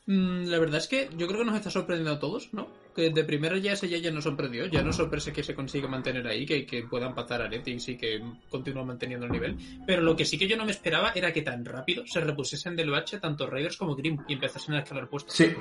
[0.07, 2.69] Mm, la verdad es que yo creo que nos está sorprendiendo a todos, ¿no?
[2.95, 4.67] Que de primera ya ese ya, ya nos sorprendió.
[4.67, 7.97] Ya no sorprende que se consiga mantener ahí, que, que pueda empatar a Heretics y
[7.97, 9.57] que continúe manteniendo el nivel.
[9.87, 12.77] Pero lo que sí que yo no me esperaba era que tan rápido se repusiesen
[12.77, 15.35] del bache tanto Raiders como Grim y empezasen a escalar puestos.
[15.35, 15.53] Sí.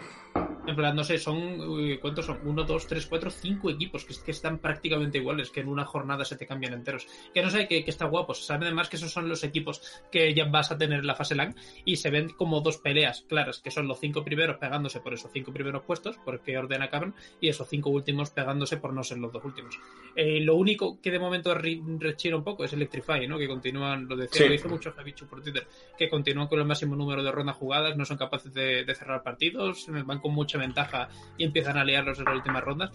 [0.68, 1.98] En plan, no sé, son.
[2.00, 2.40] ¿Cuántos son?
[2.44, 6.26] Uno, dos, tres, cuatro, cinco equipos que, que están prácticamente iguales, que en una jornada
[6.26, 7.08] se te cambian enteros.
[7.34, 8.34] Que no sé, que, que está guapo.
[8.34, 11.16] Se sabe además que esos son los equipos que ya vas a tener en la
[11.16, 15.00] fase LAN y se ven como dos peleas claras, que son los cinco primeros pegándose
[15.00, 19.04] por esos cinco primeros puestos, porque orden acaban, y esos cinco últimos pegándose por no
[19.04, 19.80] ser los dos últimos.
[20.16, 23.38] Eh, lo único que de momento re- rechina un poco es Electrify, ¿no?
[23.38, 24.48] Que continúan, lo decía, Sí.
[24.48, 27.96] lo hizo mucho Javichu por Twitter, que continúan con el máximo número de rondas jugadas,
[27.98, 32.20] no son capaces de, de cerrar partidos, van con mucha ventaja y empiezan a liarlos
[32.20, 32.92] en las últimas rondas.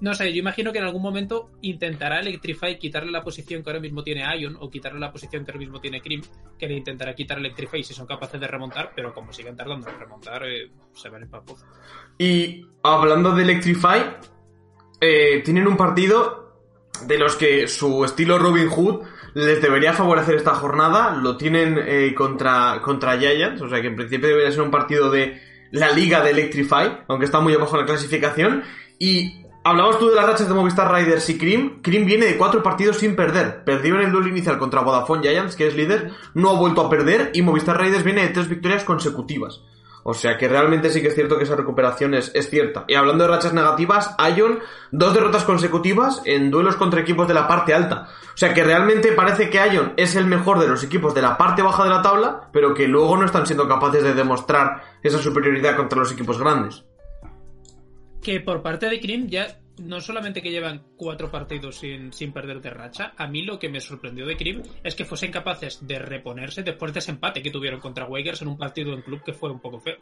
[0.00, 3.80] No sé, yo imagino que en algún momento intentará Electrify quitarle la posición que ahora
[3.80, 6.22] mismo tiene Ion o quitarle la posición que ahora mismo tiene Crim,
[6.56, 9.98] que le intentará quitar Electrify si son capaces de remontar, pero como sigan tardando en
[9.98, 11.64] remontar, eh, se van en papuz.
[12.16, 14.16] Y hablando de Electrify,
[15.00, 16.48] eh, tienen un partido
[17.06, 21.16] de los que su estilo Robin Hood les debería favorecer esta jornada.
[21.16, 25.10] Lo tienen eh, contra, contra Giants, o sea que en principio debería ser un partido
[25.10, 25.40] de
[25.72, 28.62] la liga de Electrify, aunque está muy abajo en la clasificación.
[28.98, 31.82] Y Hablabas tú de las rachas de Movistar Riders y Cream.
[31.82, 33.64] Cream viene de cuatro partidos sin perder.
[33.64, 36.88] Perdió en el duelo inicial contra Vodafone Giants, que es líder, no ha vuelto a
[36.88, 39.60] perder y Movistar Riders viene de tres victorias consecutivas.
[40.04, 42.86] O sea que realmente sí que es cierto que esa recuperación es, es cierta.
[42.88, 47.46] Y hablando de rachas negativas, Ion, dos derrotas consecutivas en duelos contra equipos de la
[47.46, 48.08] parte alta.
[48.32, 51.36] O sea que realmente parece que Ion es el mejor de los equipos de la
[51.36, 55.18] parte baja de la tabla, pero que luego no están siendo capaces de demostrar esa
[55.18, 56.87] superioridad contra los equipos grandes
[58.22, 62.60] que por parte de Krim ya no solamente que llevan cuatro partidos sin, sin perder
[62.60, 65.98] de racha, a mí lo que me sorprendió de Krim es que fuesen capaces de
[65.98, 69.32] reponerse después de ese empate que tuvieron contra Wakers en un partido en club que
[69.32, 69.96] fue un poco feo.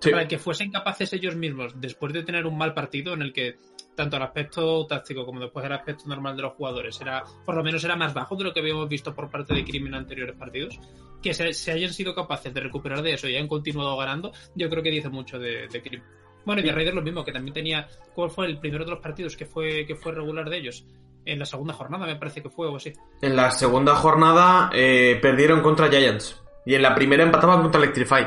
[0.00, 3.56] Para que fuesen capaces ellos mismos, después de tener un mal partido en el que
[3.94, 7.64] tanto el aspecto táctico como después el aspecto normal de los jugadores era, por lo
[7.64, 10.36] menos era más bajo de lo que habíamos visto por parte de Krim en anteriores
[10.36, 10.78] partidos,
[11.22, 14.82] que se, hayan sido capaces de recuperar de eso y hayan continuado ganando, yo creo
[14.82, 16.02] que dice mucho de, de Krim.
[16.46, 17.88] Bueno, y de Raiders lo mismo, que también tenía.
[18.14, 20.86] ¿Cuál fue el primero de los partidos que fue, que fue regular de ellos?
[21.24, 22.92] En la segunda jornada, me parece que fue o así.
[23.20, 26.40] En la segunda jornada eh, perdieron contra Giants.
[26.64, 28.26] Y en la primera empataban contra Electrify.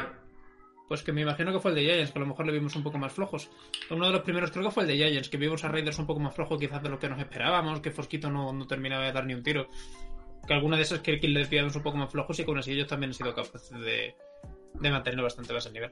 [0.89, 2.75] Pues que me imagino que fue el de Giants, que a lo mejor le vimos
[2.75, 3.49] un poco más flojos.
[3.89, 6.05] Uno de los primeros creo que fue el de Giants, que vimos a Raiders un
[6.05, 9.13] poco más flojo quizás de lo que nos esperábamos, que Fosquito no, no terminaba de
[9.13, 9.69] dar ni un tiro.
[10.45, 12.73] Que alguna de esas que, le pillamos un poco más flojos y que aún así
[12.73, 14.15] ellos también han sido capaces de,
[14.73, 15.91] de mantenerlo bastante más a nivel.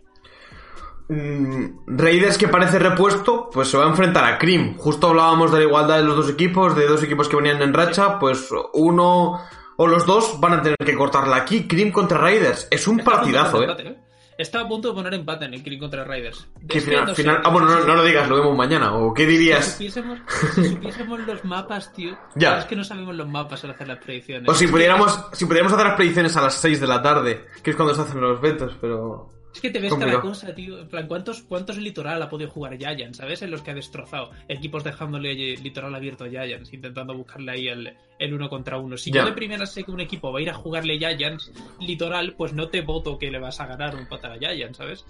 [1.10, 4.76] Mm, Raiders que parece repuesto, pues se va a enfrentar a Cream.
[4.78, 7.74] Justo hablábamos de la igualdad de los dos equipos, de dos equipos que venían en
[7.74, 9.41] racha, pues uno
[9.78, 11.67] o los dos van a tener que cortarla aquí.
[11.67, 12.67] Cream contra Raiders.
[12.70, 13.76] Es un partidazo, ¿eh?
[13.80, 13.98] ¿eh?
[14.38, 16.48] Está a punto de poner empate en el Cream contra Raiders.
[16.70, 18.96] final, ah, bueno, no, lo digas, lo vemos mañana.
[18.96, 19.65] ¿O qué dirías?
[19.65, 22.15] Si supiésemos, los mapas, tío.
[22.36, 22.60] Ya.
[22.60, 24.48] Es que no sabemos los mapas al hacer las predicciones.
[24.48, 27.72] O si pudiéramos, si pudiéramos hacer las predicciones a las 6 de la tarde, que
[27.72, 29.37] es cuando se hacen los vetos, pero...
[29.54, 30.80] Es que te ves cada cosa, tío.
[30.80, 33.42] En plan, ¿cuántos, ¿cuántos litoral ha podido jugar Giants, sabes?
[33.42, 34.30] En los que ha destrozado.
[34.48, 38.98] Equipos dejándole litoral abierto a Giants, intentando buscarle ahí el, uno contra uno.
[38.98, 42.36] Si yo de primera sé que un equipo va a ir a jugarle Giants litoral,
[42.38, 45.06] pues no te voto que le vas a ganar un pata a Giants, ¿sabes?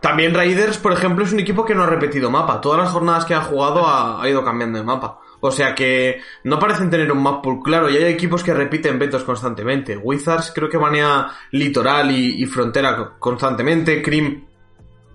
[0.00, 2.60] También Raiders, por ejemplo, es un equipo que no ha repetido mapa.
[2.60, 5.20] Todas las jornadas que ha jugado ha ido cambiando de mapa.
[5.40, 9.24] O sea que no parecen tener un map claro y hay equipos que repiten vetos
[9.24, 9.96] constantemente.
[9.96, 14.02] Wizards creo que banea Litoral y, Frontera constantemente.
[14.02, 14.46] Cream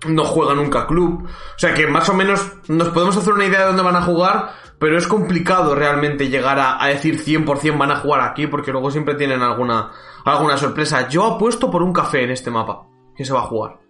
[0.08, 1.26] no juega nunca club.
[1.26, 4.02] O sea que más o menos nos podemos hacer una idea de dónde van a
[4.02, 8.72] jugar, pero es complicado realmente llegar a, a decir 100% van a jugar aquí porque
[8.72, 9.92] luego siempre tienen alguna,
[10.26, 11.08] alguna sorpresa.
[11.08, 13.85] Yo apuesto por un café en este mapa que se va a jugar.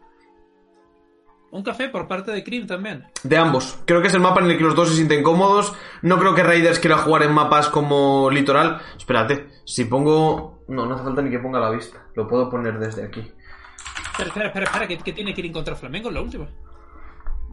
[1.56, 3.06] Un café por parte de Cream también.
[3.24, 3.80] De ambos.
[3.86, 5.74] Creo que es el mapa en el que los dos se sienten cómodos.
[6.02, 8.82] No creo que Raiders quiera jugar en mapas como Litoral.
[8.98, 10.66] Espérate, si pongo...
[10.68, 12.08] No, no hace falta ni que ponga la vista.
[12.14, 13.22] Lo puedo poner desde aquí.
[13.22, 14.88] Espera, espera, espera, espera.
[15.02, 16.46] ¿Qué, tiene Cream contra Flamengo en la última?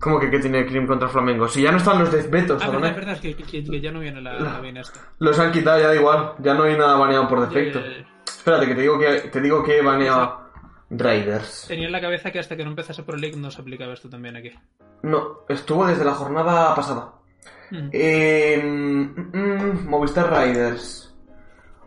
[0.01, 1.47] ¿Cómo que qué tiene Cream contra Flamengo?
[1.47, 2.61] Si ya no están los desvetos.
[2.61, 4.99] Ah, verdad, es verdad, es que, ya no viene la, la, esta.
[5.21, 6.33] Los han quitado ya da igual.
[6.41, 7.81] Ya no hay nada baneado por defecto.
[8.27, 10.42] Espérate, que te digo que, te digo que he baneado...
[10.93, 11.65] Drivers.
[11.69, 14.11] Tenía en la cabeza que hasta que no empezase Pro League no se aplicaba esto
[14.11, 14.53] también aquí.
[15.03, 17.15] No, estuvo desde la jornada pasada.
[17.71, 17.89] Mm.
[17.93, 21.15] Em, mm, mm, Movistar Riders.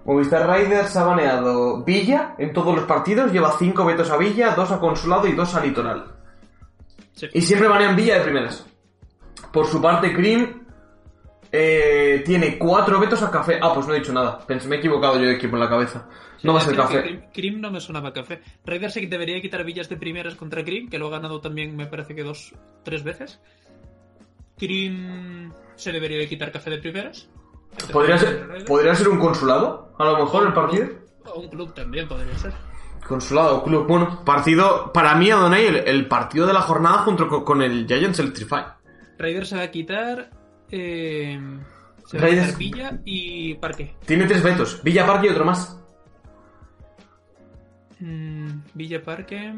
[0.06, 4.72] Movistar Riders ha baneado Villa en todos los partidos, lleva 5 vetos a Villa, 2
[4.72, 6.06] a Consulado y 2 a Litoral.
[7.32, 8.66] Y siempre banean Villa de primeras.
[9.52, 10.65] Por su parte, Cream
[11.58, 13.60] eh, tiene 4 vetos a Café.
[13.62, 14.40] Ah, pues no he dicho nada.
[14.46, 16.08] Pensé, me he equivocado yo de equipo en la cabeza.
[16.44, 17.30] No va a ser café.
[17.34, 18.42] Krim no me sonaba café.
[18.66, 21.76] Raiders sí que debería quitar villas de primeras contra Krim, que lo ha ganado también,
[21.76, 23.40] me parece que dos, tres veces.
[24.58, 27.28] Krim se debería de quitar café de primeras.
[27.92, 29.94] ¿Podría ser, ¿Podría ser un consulado?
[29.98, 30.88] A lo mejor el partido.
[31.26, 32.54] O un club también podría ser.
[33.08, 33.88] Consulado o club.
[33.88, 34.94] Bueno, partido.
[34.94, 38.66] Para mí, Adonai, el, el partido de la jornada junto con, el Giants Electrify.
[39.18, 40.30] Raiders se va a quitar.
[40.78, 41.40] Eh,
[42.06, 43.96] se va a quitar Villa y Parque.
[44.06, 45.80] Tiene tres vetos: Villa, Parque y otro más.
[48.02, 49.56] Mm, Villa Parque.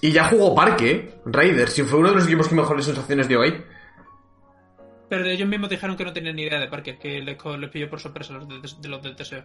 [0.00, 1.14] Y ya jugó Parque, ¿eh?
[1.26, 3.62] Raiders, si fue uno de los equipos que mejores sensaciones dio ahí.
[5.10, 7.36] Pero ellos mismos dijeron que no tenían ni idea de Parque, que les,
[7.68, 9.42] pilló por sorpresa los de, los del TSO.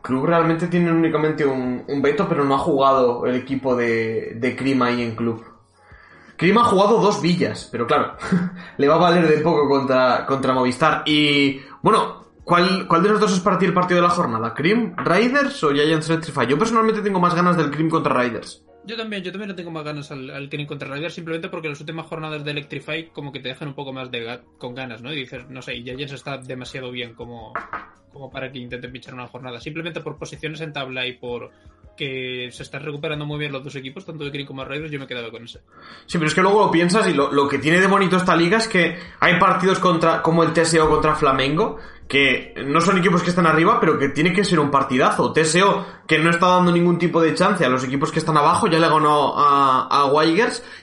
[0.00, 4.86] Club realmente tiene únicamente un, veto, pero no ha jugado el equipo de, de Crima
[4.86, 5.44] ahí en club.
[6.38, 8.16] Cream ha jugado dos villas, pero claro,
[8.78, 11.02] le va a valer de poco contra, contra Movistar.
[11.04, 14.54] Y bueno, ¿cuál, ¿cuál de los dos es para ti el partido de la jornada?
[14.54, 16.46] ¿Cream, Riders o Giants Electrify?
[16.46, 18.64] Yo personalmente tengo más ganas del Cream contra Riders.
[18.84, 21.68] Yo también, yo también no tengo más ganas al, al Cream contra Riders, simplemente porque
[21.68, 25.02] las últimas jornadas de Electrify como que te dejan un poco más de con ganas,
[25.02, 25.12] ¿no?
[25.12, 27.52] Y dices, no sé, Giants está demasiado bien como,
[28.12, 29.60] como para que intenten pinchar una jornada.
[29.60, 31.50] Simplemente por posiciones en tabla y por
[31.98, 34.98] que se están recuperando muy bien los dos equipos, tanto de Cream como Riders, yo
[34.98, 35.58] me he quedado con ese.
[36.06, 38.36] Sí, pero es que luego lo piensas y lo, lo que tiene de bonito esta
[38.36, 43.22] liga es que hay partidos contra como el TSO contra Flamengo, que no son equipos
[43.22, 45.30] que están arriba, pero que tiene que ser un partidazo.
[45.30, 48.66] TSO, que no está dando ningún tipo de chance a los equipos que están abajo,
[48.66, 50.08] ya le ganó a, a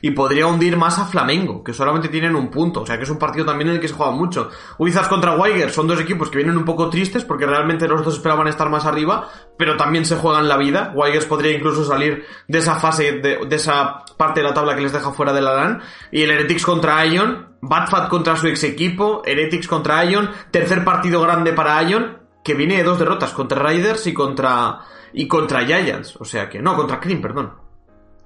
[0.01, 2.81] y podría hundir más a Flamengo, que solamente tienen un punto.
[2.81, 4.49] O sea que es un partido también en el que se juega mucho.
[4.77, 8.15] Wizards contra Weigers son dos equipos que vienen un poco tristes porque realmente los dos
[8.15, 10.93] esperaban estar más arriba, pero también se juegan la vida.
[10.93, 14.81] Weigers podría incluso salir de esa fase, de, de esa parte de la tabla que
[14.81, 15.81] les deja fuera de la LAN.
[16.11, 21.21] Y el Heretics contra Ion, Badfat contra su ex equipo, Heretics contra Ion, tercer partido
[21.21, 24.79] grande para Ion, que viene de dos derrotas contra Riders y contra
[25.13, 27.53] y contra Giants, o sea que no, contra Cream, perdón.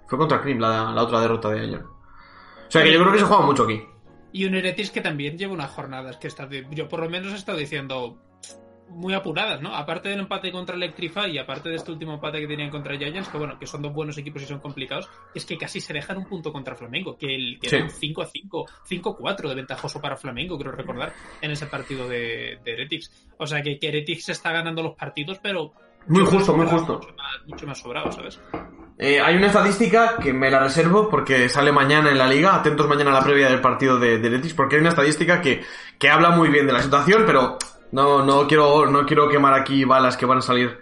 [0.08, 1.84] Fue contra Cream la, la otra derrota de Ion.
[1.84, 3.84] O sea que yo creo que se juega mucho aquí.
[4.32, 7.36] Y un Heretics que también lleva unas jornadas que está, yo por lo menos he
[7.36, 8.18] estado diciendo
[8.90, 9.76] muy apuradas, ¿no?
[9.76, 13.30] Aparte del empate contra Electrify y aparte de este último empate que tenían contra Giants,
[13.30, 16.18] que bueno, que son dos buenos equipos y son complicados, es que casi se dejan
[16.18, 17.76] un punto contra Flamengo, que, el, que Sí.
[17.76, 21.68] era un 5 a 5, 5 4 de ventajoso para Flamengo, creo recordar, en ese
[21.68, 23.28] partido de, de Heretics.
[23.38, 25.72] O sea que, que Heretics está ganando los partidos, pero
[26.08, 26.94] Muy justo, muy sobrado, justo.
[27.00, 28.40] Mucho más, mucho más sobrado, ¿sabes?
[28.98, 32.56] Eh, hay una estadística que me la reservo porque sale mañana en la liga.
[32.56, 35.64] Atentos mañana a la previa del partido de, de porque hay una estadística que,
[35.98, 37.58] que habla muy bien de la situación, pero
[37.92, 40.80] no, no quiero, no quiero quemar aquí balas que van a salir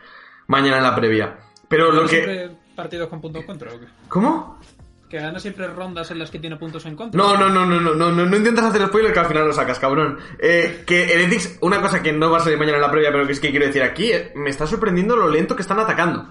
[0.48, 1.38] mañana en la previa.
[1.68, 2.50] Pero lo que...
[2.76, 3.88] partidos con puntos en contra o qué?
[4.08, 4.60] ¿Cómo?
[5.10, 7.18] Que gana siempre rondas en las que tiene puntos en contra.
[7.18, 9.54] No, no, no, no, no, no, no, no intentas hacer spoiler que al final lo
[9.54, 10.20] sacas, cabrón.
[10.38, 13.26] Eh, que Heretics, una cosa que no va a salir mañana en la previa, pero
[13.26, 16.28] que es que quiero decir aquí, eh, me está sorprendiendo lo lento que están atacando.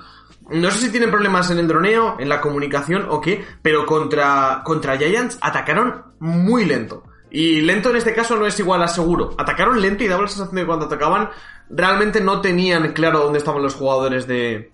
[0.51, 4.61] No sé si tienen problemas en el droneo, en la comunicación o qué, pero contra,
[4.63, 7.03] contra Giants atacaron muy lento.
[7.31, 9.35] Y lento en este caso no es igual a seguro.
[9.39, 11.29] Atacaron lento y daba la sensación de que cuando atacaban
[11.69, 14.73] realmente no tenían claro dónde estaban los jugadores de,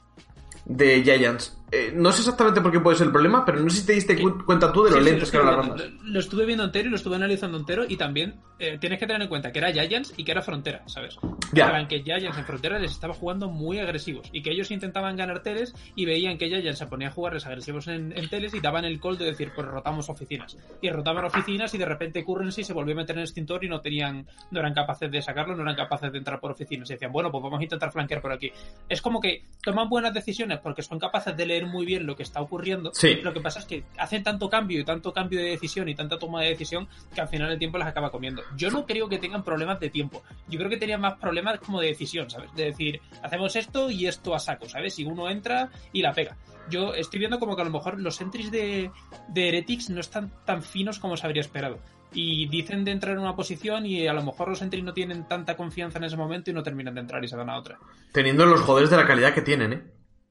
[0.66, 1.58] de Giants.
[1.70, 3.94] Eh, no sé exactamente por qué puede ser el problema, pero no sé si te
[3.94, 5.88] diste cu- cuenta tú de lo Sí, sí, lentos que eran las rondas.
[6.04, 9.20] lo estuve viendo entero y lo estuve analizando entero y también eh, tienes que tener
[9.20, 11.18] en cuenta que era Giants y que era Frontera, ¿sabes?
[11.52, 11.68] Ya.
[11.68, 15.42] Plan, que Giants en Frontera les estaba jugando muy agresivos y que ellos intentaban ganar
[15.42, 18.84] teles y veían que Giants se ponía a jugarles agresivos en, en teles y daban
[18.84, 20.56] el call de decir, pues rotamos oficinas.
[20.80, 23.80] Y rotaban oficinas y de repente Currency se volvió a meter en extintor y no
[23.80, 26.88] tenían, no eran capaces de sacarlo, no eran capaces de entrar por oficinas.
[26.88, 28.52] Y decían, bueno, pues vamos a intentar flanquear por aquí.
[28.88, 32.22] Es como que toman buenas decisiones porque son capaces de leer muy bien lo que
[32.22, 32.92] está ocurriendo.
[32.94, 33.16] Sí.
[33.16, 36.18] Lo que pasa es que hacen tanto cambio y tanto cambio de decisión y tanta
[36.18, 38.42] toma de decisión que al final el tiempo las acaba comiendo.
[38.56, 40.22] Yo no creo que tengan problemas de tiempo.
[40.48, 42.52] Yo creo que tenían más problemas como de decisión, ¿sabes?
[42.54, 44.98] De decir, hacemos esto y esto a saco, ¿sabes?
[44.98, 46.36] Y uno entra y la pega.
[46.70, 48.90] Yo estoy viendo como que a lo mejor los entries de,
[49.28, 51.78] de Heretics no están tan finos como se habría esperado.
[52.14, 55.26] Y dicen de entrar en una posición y a lo mejor los entries no tienen
[55.26, 57.78] tanta confianza en ese momento y no terminan de entrar y se van a otra.
[58.12, 59.82] Teniendo los joderes de la calidad que tienen, ¿eh?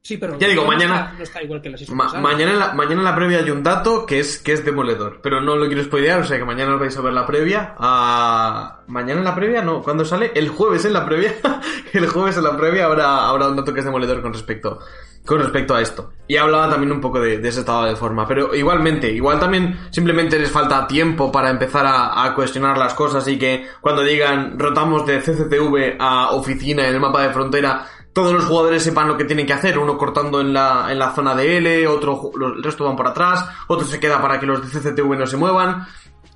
[0.03, 2.59] Sí, pero Ya digo, no mañana- está- no está igual que las Ma- mañana, en
[2.59, 5.55] la, mañana en la previa hay un dato que es, que es demoledor, pero no
[5.55, 7.75] lo quiero spoilear, o sea que mañana os vais a ver la previa.
[7.77, 10.31] Ah, mañana en la previa, no, ¿cuándo sale?
[10.33, 11.35] El jueves en la previa.
[11.93, 14.79] el jueves en la previa habrá, habrá un dato que es demoledor con respecto,
[15.23, 16.11] con respecto a esto.
[16.27, 19.77] Y hablaba también un poco de, de ese estado de forma, pero igualmente, igual también
[19.91, 24.57] simplemente les falta tiempo para empezar a, a cuestionar las cosas y que cuando digan
[24.57, 29.17] rotamos de CCTV a oficina en el mapa de frontera, todos los jugadores sepan lo
[29.17, 32.62] que tienen que hacer, uno cortando en la, en la zona de L, otro, el
[32.63, 35.86] resto van por atrás, otro se queda para que los de CCTV no se muevan.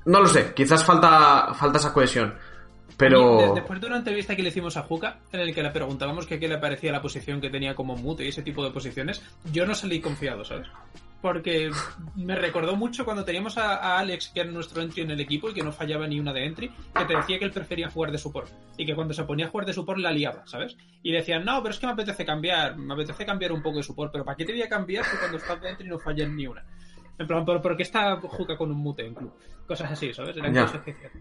[0.06, 2.36] No lo sé, quizás falta, falta esa cohesión.
[2.98, 3.38] Pero...
[3.38, 6.26] de- después de una entrevista que le hicimos a Juca, en el que le preguntábamos
[6.28, 9.66] qué le parecía la posición que tenía como mute y ese tipo de posiciones, yo
[9.66, 10.68] no salí confiado, ¿sabes?
[11.26, 11.72] Porque
[12.16, 15.50] me recordó mucho cuando teníamos a, a Alex, que era nuestro entry en el equipo
[15.50, 18.12] y que no fallaba ni una de entry, que te decía que él prefería jugar
[18.12, 18.48] de support.
[18.78, 20.78] Y que cuando se ponía a jugar de support la liaba, ¿sabes?
[21.02, 23.84] Y decían, no, pero es que me apetece cambiar, me apetece cambiar un poco de
[23.84, 26.30] support, pero ¿para qué te voy a cambiar si cuando estás de entry no fallas
[26.30, 26.64] ni una?
[27.18, 29.34] En plan, ¿por, por qué está Juca con un mute en club?
[29.68, 30.38] Cosas así, ¿sabes?
[30.38, 31.12] Eran cosas que hacían.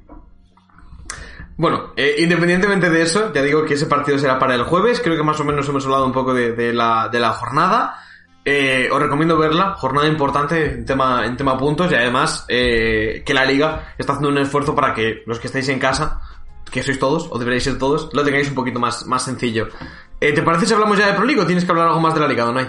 [1.57, 5.01] Bueno, eh, independientemente de eso, ya digo que ese partido será para el jueves.
[5.01, 8.00] Creo que más o menos hemos hablado un poco de, de la, de la jornada.
[8.47, 13.33] Eh, os recomiendo verla, jornada importante en tema, en tema puntos y además eh, que
[13.33, 16.21] la liga está haciendo un esfuerzo para que los que estáis en casa,
[16.71, 19.69] que sois todos, o deberéis ser todos, lo tengáis un poquito más, más sencillo.
[20.21, 22.13] Eh, ¿Te parece si hablamos ya de Pro League o tienes que hablar algo más
[22.13, 22.69] de la liga, Donai?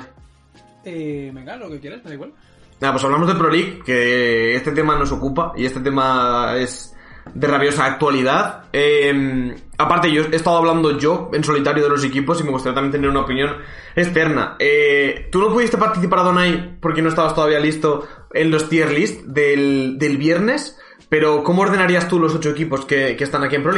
[0.86, 2.34] Eh, venga, lo que quieras, me da igual.
[2.80, 6.95] Nada, pues hablamos de Pro League, que este tema nos ocupa y este tema es
[7.34, 8.66] de rabiosa actualidad.
[8.72, 12.76] Eh, aparte, yo he estado hablando yo en solitario de los equipos y me gustaría
[12.76, 13.58] también tener una opinión
[13.96, 14.56] externa.
[14.60, 19.24] Eh, Tú no pudiste participar, Donai, porque no estabas todavía listo en los tier list
[19.24, 23.64] del, del viernes, pero ¿cómo ordenarías tú los ocho equipos que, que están aquí en
[23.64, 23.74] Pro?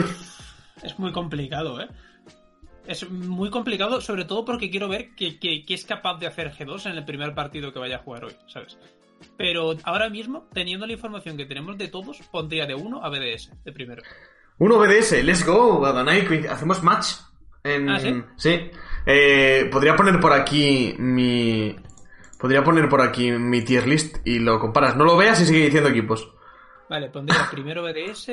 [0.84, 1.88] Es muy complicado, ¿eh?
[2.86, 6.98] Es muy complicado, sobre todo porque quiero ver qué es capaz de hacer G2 en
[6.98, 8.78] el primer partido que vaya a jugar hoy, ¿sabes?
[9.38, 13.64] Pero ahora mismo, teniendo la información que tenemos de todos, pondría de 1 a BDS,
[13.64, 14.02] de primero.
[14.60, 17.08] Uno BDS, let's go, Adonai, hacemos match.
[17.64, 17.90] En...
[17.90, 18.24] ¿Ah, sí?
[18.38, 18.72] Sí.
[19.06, 21.76] Eh, podría poner por aquí mi...
[22.40, 24.96] Podría poner por aquí mi tier list y lo comparas.
[24.96, 26.30] No lo veas y sigue diciendo equipos.
[26.90, 28.30] Vale, pondría primero BDS.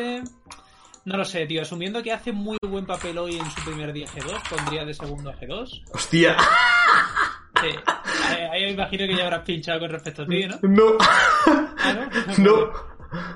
[1.05, 1.62] No lo sé, tío.
[1.62, 5.30] Asumiendo que hace muy buen papel hoy en su primer día G2, pondría de segundo
[5.30, 5.85] a G2.
[5.93, 6.37] Hostia.
[7.65, 7.79] Sí.
[8.53, 10.59] Ahí, me imagino que ya habrás pinchado con respecto a ti, ¿no?
[10.62, 10.85] No.
[11.49, 12.09] Ah,
[12.39, 12.45] ¿no?
[12.45, 12.71] No.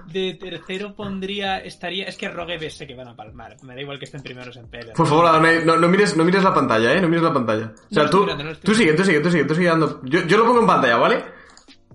[0.07, 1.59] De tercero pondría.
[1.59, 2.07] Estaría.
[2.07, 3.57] Es que Rogue BS que van a palmar.
[3.63, 4.93] Me da igual que estén primeros en PL.
[4.93, 7.01] Por favor, Adonai, no, no mires, no mires la pantalla, eh.
[7.01, 7.73] No mires la pantalla.
[7.91, 10.01] O sea, No tú, mirando, no tú sigue, tú sigue, tú sigue, tú sigue dando.
[10.05, 11.25] Yo, yo lo pongo en pantalla, ¿vale?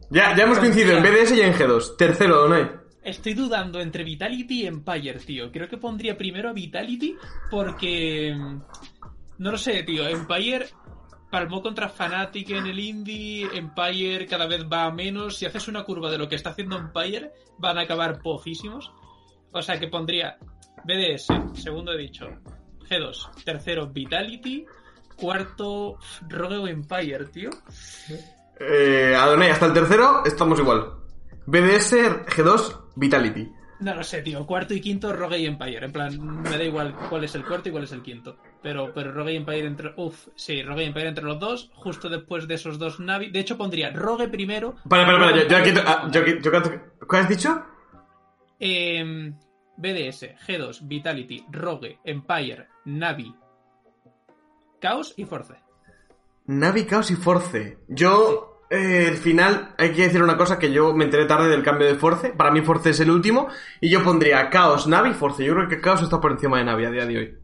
[0.10, 1.98] Ya, ya hemos coincidido en BDS y en G2.
[1.98, 2.70] Tercero, Adonai.
[3.04, 5.52] Estoy dudando entre Vitality y Empire, tío.
[5.52, 7.18] Creo que pondría primero a Vitality
[7.52, 8.34] porque.
[8.34, 8.62] mm,
[9.40, 10.08] No lo sé, tío.
[10.08, 10.68] Empire
[11.34, 13.50] palmó contra Fnatic en el Indie.
[13.58, 15.36] Empire cada vez va a menos.
[15.36, 18.94] Si haces una curva de lo que está haciendo Empire, van a acabar pofísimos.
[19.52, 20.38] O sea que pondría
[20.84, 22.28] BDS, segundo he dicho.
[22.88, 24.64] G2, tercero Vitality.
[25.16, 25.98] Cuarto,
[26.30, 27.50] Rogue o Empire, tío.
[28.60, 30.86] Eh, Adonai, hasta el tercero estamos igual.
[31.48, 31.94] BDS,
[32.28, 33.52] G2, Vitality.
[33.80, 34.46] No lo sé, tío.
[34.46, 35.84] Cuarto y quinto, Rogue y Empire.
[35.84, 38.38] En plan, me da igual cuál es el cuarto y cuál es el quinto.
[38.64, 39.94] Pero, pero Rogue y Empire entre.
[39.98, 41.70] Uf, sí, Rogue y Empire entre los dos.
[41.76, 43.30] Justo después de esos dos Navi.
[43.30, 44.76] De hecho, pondría Rogue primero.
[44.88, 45.72] Para, para, para, yo, yo aquí.
[45.86, 46.52] Ah, yo yo
[47.06, 47.62] ¿Cuál has dicho?
[48.60, 49.36] Em,
[49.76, 53.36] BDS, G2, Vitality, Rogue, Empire, Navi,
[54.82, 55.56] Chaos y Force.
[56.46, 57.80] Navi, Chaos y Force.
[57.90, 61.64] Yo, eh, el final, hay que decir una cosa que yo me enteré tarde del
[61.64, 62.30] cambio de Force.
[62.30, 63.50] Para mí Force es el último.
[63.82, 65.44] Y yo pondría Chaos, Navi, Force.
[65.44, 67.43] Yo creo que Chaos está por encima de Navi a día de hoy.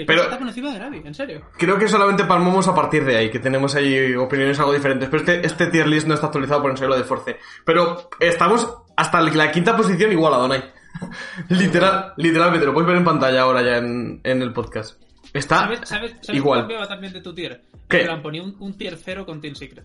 [0.00, 1.42] Que Pero- Chaos está por encima de Navi, en serio.
[1.58, 5.08] Creo que solamente palmamos a partir de ahí, que tenemos ahí opiniones algo diferentes.
[5.08, 7.36] Pero este, este tier list no está actualizado por ensayo de Force.
[7.64, 10.64] Pero estamos hasta la quinta posición igual a Donai.
[11.48, 15.00] Literal, literalmente, lo puedes ver en pantalla ahora ya en, en el podcast.
[15.32, 16.60] Está ¿Sabes, sabes, sabes igual.
[16.60, 17.62] cambiaba también de tu tier?
[17.88, 18.00] ¿Qué?
[18.00, 19.84] En plan, ponía un, un tier cero con Team Secret.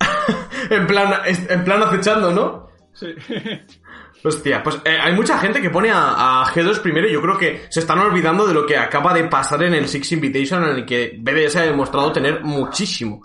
[0.70, 2.68] En plan, en plan acechando, ¿no?
[2.92, 3.06] Sí.
[4.26, 7.66] Hostia, pues eh, hay mucha gente que pone a, a G2 primero yo creo que
[7.68, 10.84] se están olvidando de lo que acaba de pasar en el Six Invitation en el
[10.84, 13.22] que BDS ha demostrado tener muchísimo.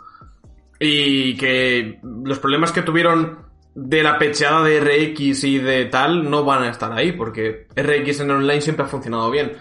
[0.80, 3.40] Y que los problemas que tuvieron
[3.74, 8.20] de la pecheada de RX y de tal no van a estar ahí porque RX
[8.20, 9.54] en online siempre ha funcionado bien.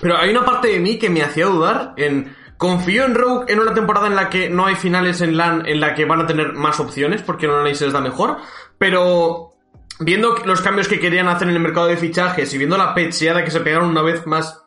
[0.00, 2.32] Pero hay una parte de mí que me hacía dudar en...
[2.56, 5.80] Confío en Rogue en una temporada en la que no hay finales en LAN, en
[5.80, 8.36] la que van a tener más opciones, porque en online se les da mejor,
[8.78, 9.53] pero
[10.00, 13.44] viendo los cambios que querían hacer en el mercado de fichajes y viendo la pecheada
[13.44, 14.64] que se pegaron una vez más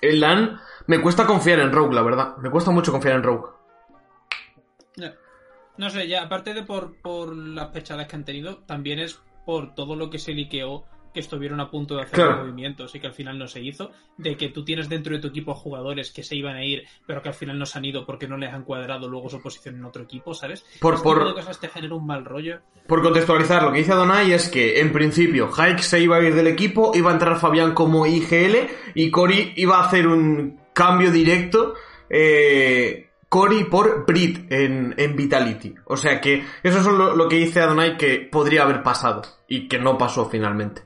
[0.00, 2.36] en LAN, me cuesta confiar en Rogue, la verdad.
[2.38, 3.50] Me cuesta mucho confiar en Rogue.
[5.78, 9.74] No, sé, ya aparte de por, por las pechadas que han tenido, también es por
[9.74, 10.84] todo lo que se liqueó
[11.16, 12.42] que estuvieron a punto de hacer Claro.
[12.42, 15.28] movimientos y que al final no se hizo, de que tú tienes dentro de tu
[15.28, 18.04] equipo jugadores que se iban a ir, pero que al final no se han ido
[18.04, 20.66] porque no les han cuadrado luego su posición en otro equipo, ¿sabes?
[20.78, 22.58] Por- Este por- cosas te genera un mal rollo.
[22.86, 26.34] Por contextualizar, lo que dice Adonai es que, en principio, Hike se iba a ir
[26.34, 31.10] del equipo, iba a entrar Fabián como IGL y Cory iba a hacer un cambio
[31.10, 31.74] directo,
[32.10, 35.74] eh, Cory por Brit en, en Vitality.
[35.86, 39.66] O sea que eso es lo, lo que dice Adonai que podría haber pasado y
[39.68, 40.82] que no pasó finalmente.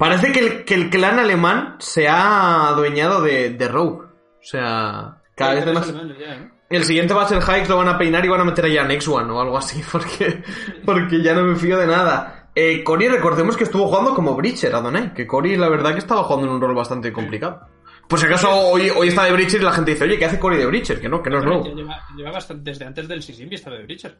[0.00, 4.06] Parece que el, que el clan alemán se ha adueñado de, de Rogue.
[4.06, 5.86] O sea, cada vez más...
[6.18, 6.50] Ya, ¿eh?
[6.70, 8.84] El siguiente va a ser Hikes, lo van a peinar y van a meter allá
[8.84, 10.42] Next One o algo así, porque,
[10.86, 12.48] porque ya no me fío de nada.
[12.54, 16.24] Eh, Cory, recordemos que estuvo jugando como Breacher, Adonai, que Cory la verdad que estaba
[16.24, 17.68] jugando en un rol bastante complicado.
[18.08, 20.38] Por si acaso hoy, hoy está de Breacher y la gente dice, oye, ¿qué hace
[20.40, 21.00] Cory de Breacher?
[21.00, 21.62] Que no, que no es nuevo.
[21.64, 24.18] lleva, lleva bastante- desde antes del Sisimbi estaba de Breacher.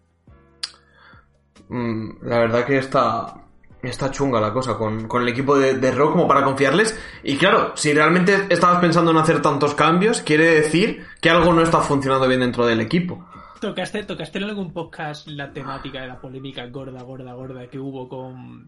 [1.68, 3.34] Mm, la verdad que está,
[3.82, 6.98] está chunga la cosa con, con el equipo de, de Raw como para confiarles.
[7.22, 11.62] Y claro, si realmente estabas pensando en hacer tantos cambios, quiere decir que algo no
[11.62, 13.26] está funcionando bien dentro del equipo.
[13.60, 18.08] ¿Tocaste, ¿Tocaste en algún podcast la temática de la polémica gorda, gorda, gorda que hubo
[18.08, 18.66] con...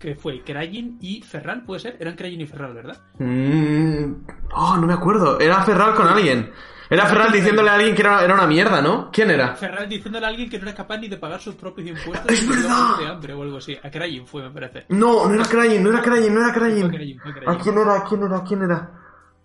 [0.00, 1.96] que fue Krayin y Ferral, ¿puede ser?
[2.00, 2.96] Eran Krayin y Ferral, ¿verdad?
[3.18, 4.14] Mm,
[4.54, 5.38] oh, no me acuerdo.
[5.38, 6.50] Era Ferral con alguien.
[6.88, 9.10] Era Ferral diciéndole a alguien que era, era una mierda, ¿no?
[9.12, 9.54] ¿Quién era?
[9.54, 12.32] Ferral diciéndole a alguien que no era capaz ni de pagar sus propios impuestos.
[12.32, 12.98] ¡Es verdad!
[12.98, 13.78] de hambre o algo así.
[13.80, 14.86] A Krayin fue, me parece.
[14.88, 17.96] No, no era Krayin, no era Krayin, no era fue ¿A quién era?
[17.96, 18.36] ¿A quién era?
[18.38, 18.99] ¿A quién era?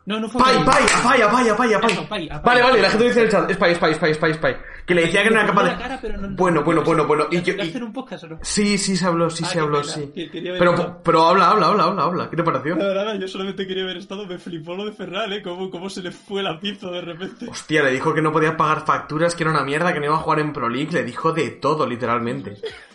[0.06, 0.64] No, no fue Pai.
[0.64, 1.92] Pai, Pai, a Pai, a Pai, a Pai.
[1.92, 2.44] Eso, Pai, a Pai.
[2.44, 4.18] Vale, vale, la gente dice en el chat, es Pai, es Pai, es Pai, es
[4.20, 4.56] Pai, es Pai.
[4.86, 5.98] Que le decía que no era capaz cara, de...
[6.00, 7.26] pero no- Bueno, bueno, bueno, bueno.
[7.32, 8.40] Y ¿Ya- yo- ya y- hacer un podcast o no?
[8.44, 10.12] Sí, sí se habló, sí Ah, se habló, pena, sí.
[10.14, 10.30] que-
[10.60, 12.30] Pero, pero habla, habla, habla, habla, habla.
[12.30, 12.76] ¿Qué te pareció?
[12.76, 15.42] Nada, nada, yo solamente quería haber estado, me flipó lo de Ferral, ¿eh?
[15.42, 17.48] Cómo, cómo se le fue la pizza de repente.
[17.50, 20.16] Hostia, le dijo que no podía pagar facturas, que era una mierda, que no iba
[20.16, 20.92] a jugar en Pro League.
[20.92, 22.58] Le dijo de todo, literalmente.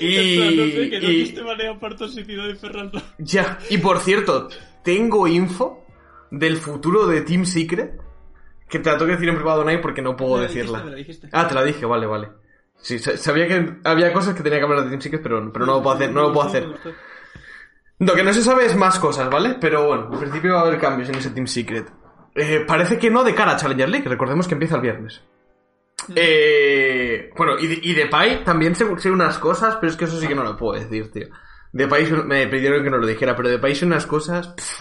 [0.00, 0.36] Y...
[0.36, 1.14] Plan, no sé, que no de.
[3.18, 4.48] Ya, y por cierto,
[4.82, 5.84] tengo info
[6.30, 8.00] del futuro de Team Secret
[8.68, 10.78] que te la tengo que decir en privado, Nai, porque no puedo Me la decirla.
[10.78, 11.28] dijiste, me la dijiste.
[11.32, 12.28] Ah, te la dije, vale, vale.
[12.76, 15.64] Sí, sa- sabía que había cosas que tenía que hablar de Team Secret, pero, pero
[15.66, 16.66] no lo puedo hacer, no lo puedo hacer.
[17.98, 19.56] Lo que no se sabe es más cosas, ¿vale?
[19.60, 21.86] Pero bueno, en principio va a haber cambios en ese Team Secret.
[22.34, 25.22] Eh, parece que no de cara a Challenger League, recordemos que empieza el viernes.
[26.14, 30.04] Eh, bueno, y de, y de Pai también sé, sé unas cosas, pero es que
[30.04, 31.28] eso sí que no lo puedo decir, tío.
[31.72, 34.48] De Pai me pidieron que no lo dijera, pero de Pai sé unas cosas...
[34.48, 34.80] pff,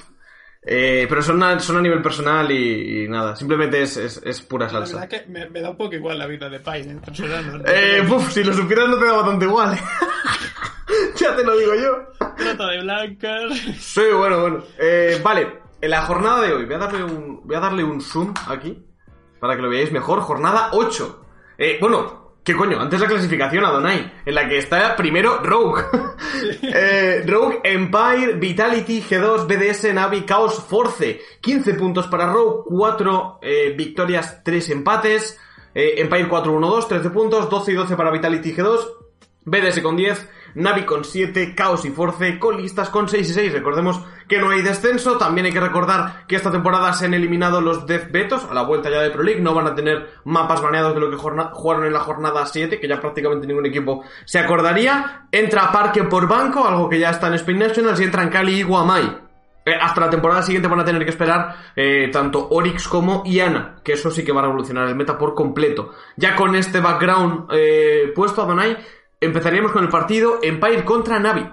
[0.66, 4.42] eh, pero son a, son a nivel personal y, y nada, simplemente es, es, es
[4.42, 5.08] pura La salsa.
[5.10, 7.64] que me, me da un poco igual la vida de Pai, en personal.
[7.64, 7.64] ¿no?
[7.70, 9.78] Eh, puf, si lo supieras no te da bastante igual.
[11.18, 12.28] ya te lo digo yo.
[12.38, 13.52] Trata de blancas.
[13.80, 14.64] Sí, bueno, bueno.
[14.80, 18.00] Eh, vale, en la jornada de hoy, voy a darle un, voy a darle un
[18.00, 18.82] zoom aquí,
[19.44, 20.22] para que lo veáis mejor.
[20.22, 21.20] Jornada 8.
[21.58, 22.80] Eh, bueno, ¿qué coño?
[22.80, 25.84] Antes la clasificación, Adonai, en la que está primero Rogue.
[26.64, 31.20] eh, Rogue, Empire, Vitality, G2, BDS, Navi, Chaos, Force.
[31.42, 35.38] 15 puntos para Rogue, 4 eh, victorias, 3 empates.
[35.76, 38.80] Eh, Empire 4-1-2, 13 puntos, 12 y 12 para Vitality y G2.
[39.44, 40.26] BDS con 10,
[40.56, 43.54] Navi con 7, Chaos y Force con listas con 6 y 6.
[43.54, 45.18] Recordemos que no hay descenso.
[45.18, 48.64] También hay que recordar que esta temporada se han eliminado los Death Betos a la
[48.64, 49.42] vuelta ya de Pro League.
[49.42, 52.88] No van a tener mapas baneados de lo que jugaron en la jornada 7, que
[52.88, 55.28] ya prácticamente ningún equipo se acordaría.
[55.32, 58.64] Entra Parque por banco, algo que ya está en Spain Nationals, y entran Cali y
[58.64, 59.24] Guamai.
[59.66, 63.78] Eh, hasta la temporada siguiente van a tener que esperar eh, tanto Oryx como Iana,
[63.82, 65.92] que eso sí que va a revolucionar el meta por completo.
[66.18, 68.78] Ya con este background eh, puesto a Donai,
[69.24, 71.48] empezaríamos con el partido Empire contra Navi.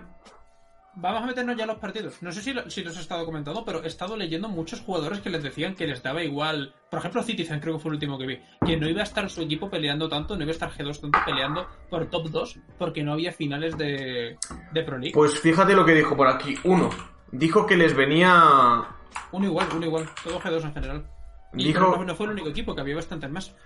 [0.96, 2.20] Vamos a meternos ya a los partidos.
[2.20, 5.20] No sé si, lo- si los he estado comentando, pero he estado leyendo muchos jugadores
[5.20, 6.74] que les decían que les daba igual.
[6.90, 8.38] Por ejemplo, Citizen, creo que fue el último que vi.
[8.66, 11.18] Que no iba a estar su equipo peleando tanto, no iba a estar G2 tanto
[11.24, 14.36] peleando por top 2, porque no había finales de,
[14.72, 15.14] de Pro League.
[15.14, 16.56] Pues fíjate lo que dijo por aquí.
[16.64, 16.90] Uno,
[17.30, 18.84] dijo que les venía...
[19.32, 20.06] Uno igual, uno igual.
[20.22, 21.06] Todo G2 en general.
[21.54, 23.56] Y Dijo- no fue el único equipo, que había bastantes más.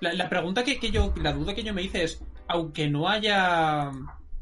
[0.00, 3.08] La, la pregunta que, que yo, la duda que yo me hice es, aunque no
[3.08, 3.90] haya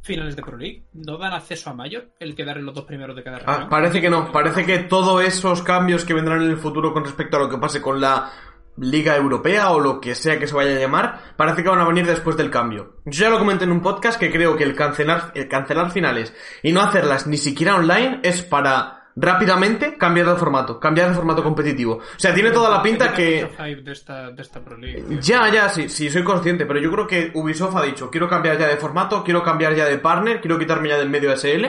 [0.03, 3.15] finales de Pro League, ¿no dan acceso a Mayor el quedar en los dos primeros
[3.15, 3.69] de cada Ah, región?
[3.69, 7.37] parece que no, parece que todos esos cambios que vendrán en el futuro con respecto
[7.37, 8.31] a lo que pase con la
[8.79, 11.87] Liga Europea o lo que sea que se vaya a llamar, parece que van a
[11.87, 12.97] venir después del cambio.
[13.05, 16.35] Yo ya lo comenté en un podcast que creo que el cancelar, el cancelar finales
[16.63, 21.43] y no hacerlas ni siquiera online es para rápidamente cambiar de formato, cambiar de formato
[21.43, 21.95] competitivo.
[21.95, 23.49] O sea, tiene toda la pinta que...
[23.83, 25.19] De esta, de esta Pro League.
[25.21, 28.59] Ya, ya, sí, sí, soy consciente, pero yo creo que Ubisoft ha dicho, quiero cambiar
[28.59, 31.67] ya de formato, quiero cambiar ya de partner, quiero quitarme ya del medio SL,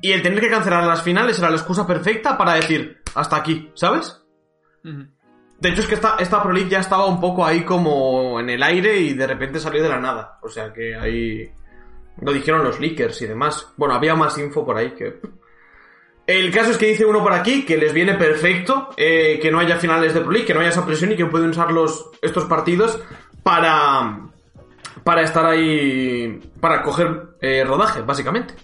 [0.00, 3.70] y el tener que cancelar las finales era la excusa perfecta para decir, hasta aquí,
[3.74, 4.22] ¿sabes?
[5.58, 8.50] De hecho es que esta, esta Pro League ya estaba un poco ahí como en
[8.50, 10.38] el aire y de repente salió de la nada.
[10.42, 11.50] O sea que ahí
[12.20, 13.72] lo dijeron los leakers y demás.
[13.76, 15.20] Bueno, había más info por ahí que...
[16.26, 19.60] El caso es que dice uno por aquí que les viene perfecto eh, que no
[19.60, 22.10] haya finales de Pro League, que no haya esa presión y que pueden usar los,
[22.20, 22.98] estos partidos
[23.44, 24.22] para,
[25.04, 28.54] para estar ahí, para coger eh, rodaje, básicamente.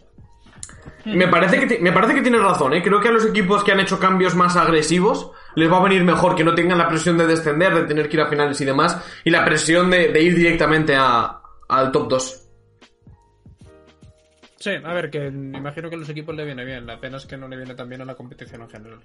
[1.04, 2.82] Me parece, que, me parece que tiene razón, ¿eh?
[2.82, 6.04] Creo que a los equipos que han hecho cambios más agresivos les va a venir
[6.04, 8.64] mejor que no tengan la presión de descender, de tener que ir a finales y
[8.64, 12.41] demás, y la presión de, de ir directamente a, al top 2.
[14.62, 16.86] Sí, a ver, que imagino que a los equipos le viene bien.
[16.86, 19.00] La pena es que no le viene tan bien a la competición en general.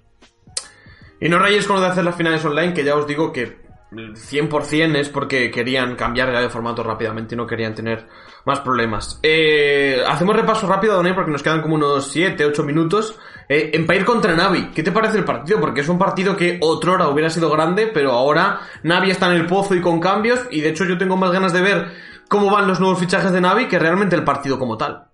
[1.20, 3.42] Y no rayéis con lo de hacer las finales online, que ya os digo que
[3.90, 8.06] el 100% es porque querían cambiar de formato rápidamente y no querían tener
[8.44, 9.18] más problemas.
[9.20, 13.18] Eh, hacemos repaso rápido, Donay, porque nos quedan como unos 7, 8 minutos.
[13.48, 15.58] Eh, Empire contra Navi, ¿qué te parece el partido?
[15.58, 19.46] Porque es un partido que otrora hubiera sido grande, pero ahora Navi está en el
[19.46, 21.88] pozo y con cambios, y de hecho yo tengo más ganas de ver
[22.28, 25.07] cómo van los nuevos fichajes de Navi que realmente el partido como tal.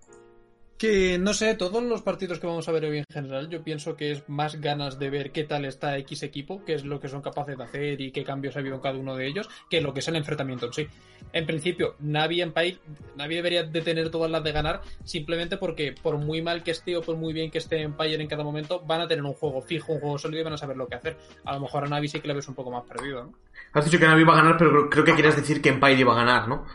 [0.85, 3.95] Que no sé, todos los partidos que vamos a ver hoy en general, yo pienso
[3.95, 7.09] que es más ganas de ver qué tal está X equipo, qué es lo que
[7.09, 9.81] son capaces de hacer y qué cambios ha habido en cada uno de ellos, que
[9.81, 10.87] lo que es el enfrentamiento en sí.
[11.33, 12.77] En principio, Navi en Pai,
[13.15, 16.95] Navi debería de tener todas las de ganar, simplemente porque por muy mal que esté
[16.95, 19.61] o por muy bien que esté Empire en cada momento, van a tener un juego
[19.63, 21.17] fijo, un juego sólido y van a saber lo que hacer.
[21.45, 23.33] A lo mejor a Navi sí que la ves un poco más perdido, ¿no?
[23.73, 26.13] Has dicho que Navi va a ganar, pero creo que quieres decir que Empire iba
[26.13, 26.65] a ganar, ¿no?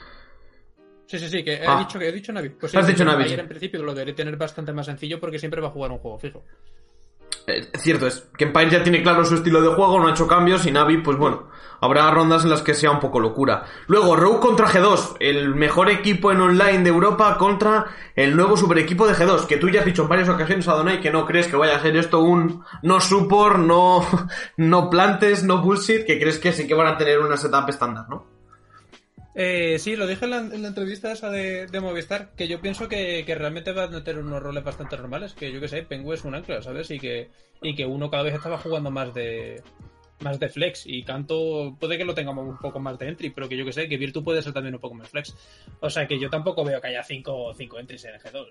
[1.11, 1.77] Sí, sí, sí, que he, Ah.
[1.81, 2.51] dicho, que he dicho Navi.
[2.51, 3.35] Pues sí, Has dicho Navi, sí.
[3.35, 6.21] en principio lo debería tener bastante más sencillo porque siempre va a jugar un juego
[6.21, 6.45] fijo.
[7.49, 10.29] Eh, cierto es que Empire ya tiene claro su estilo de juego, no ha hecho
[10.29, 11.49] cambios y Navi, pues bueno,
[11.81, 13.65] habrá rondas en las que sea un poco locura.
[13.89, 18.79] Luego, Rogue contra G2, el mejor equipo en online de Europa contra el nuevo super
[18.79, 21.49] equipo de G2, que tú ya has dicho en varias ocasiones, Adonai, que no crees
[21.49, 24.07] que vaya a ser esto un no support, no,
[24.57, 28.05] no plantes, no bullshit, que crees que sí que van a tener una setup estándar,
[28.09, 28.30] ¿no?
[29.35, 32.61] Eh, sí, lo dije en la, en la entrevista esa de, de Movistar, que yo
[32.61, 35.83] pienso que, que realmente van a tener unos roles bastante normales, que yo que sé,
[35.83, 36.91] Pengu es un ancla, ¿sabes?
[36.91, 37.31] Y que,
[37.63, 39.63] y que uno cada vez estaba jugando más de
[40.23, 43.49] más de flex y Canto puede que lo tengamos un poco más de entry, pero
[43.49, 45.35] que yo que sé, que Virtu puede ser también un poco más flex.
[45.81, 48.47] O sea que yo tampoco veo que haya cinco, cinco entries en G2,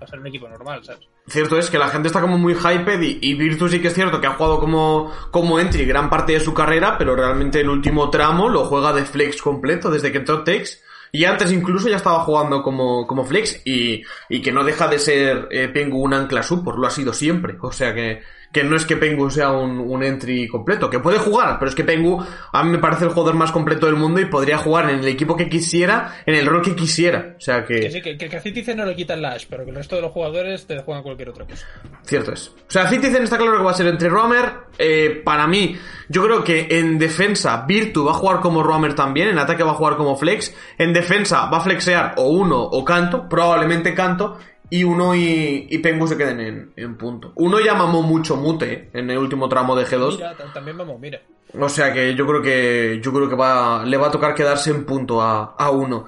[0.00, 1.08] va a ser un equipo normal, ¿sabes?
[1.26, 3.94] Cierto es que la gente está como muy hyped y, y Virtus sí que es
[3.94, 7.68] cierto que ha jugado como, como entry gran parte de su carrera, pero realmente el
[7.68, 10.82] último tramo lo juega de flex completo desde que entró Tex.
[11.12, 14.98] Y antes incluso ya estaba jugando como, como flex y, y que no deja de
[14.98, 17.56] ser eh, Pengu un ancla lo ha sido siempre.
[17.62, 18.20] O sea que,
[18.54, 21.74] que no es que Pengu sea un, un entry completo, que puede jugar, pero es
[21.74, 24.88] que Pengu a mí me parece el jugador más completo del mundo y podría jugar
[24.90, 27.34] en el equipo que quisiera, en el rol que quisiera.
[27.36, 29.64] O sea Que sí, que, que, que a Citizen no le quitan la Ash, pero
[29.64, 31.66] que el resto de los jugadores te juegan cualquier otra cosa.
[32.04, 32.48] Cierto es.
[32.48, 34.52] O sea, Citizen está claro que va a ser entre Roamer.
[34.78, 35.76] Eh, para mí,
[36.08, 39.28] yo creo que en defensa, Virtu va a jugar como Roamer también.
[39.28, 40.54] En ataque va a jugar como Flex.
[40.78, 43.28] En defensa va a flexear o uno o Canto.
[43.28, 44.38] Probablemente Canto.
[44.74, 47.30] Y uno y, y Pengu se queden en, en punto.
[47.36, 50.14] Uno ya mamó mucho mute eh, en el último tramo de G2.
[50.16, 51.20] Mira, ta- también vamos, mira.
[51.56, 54.70] O sea que yo creo que yo creo que va le va a tocar quedarse
[54.70, 56.06] en punto a, a uno.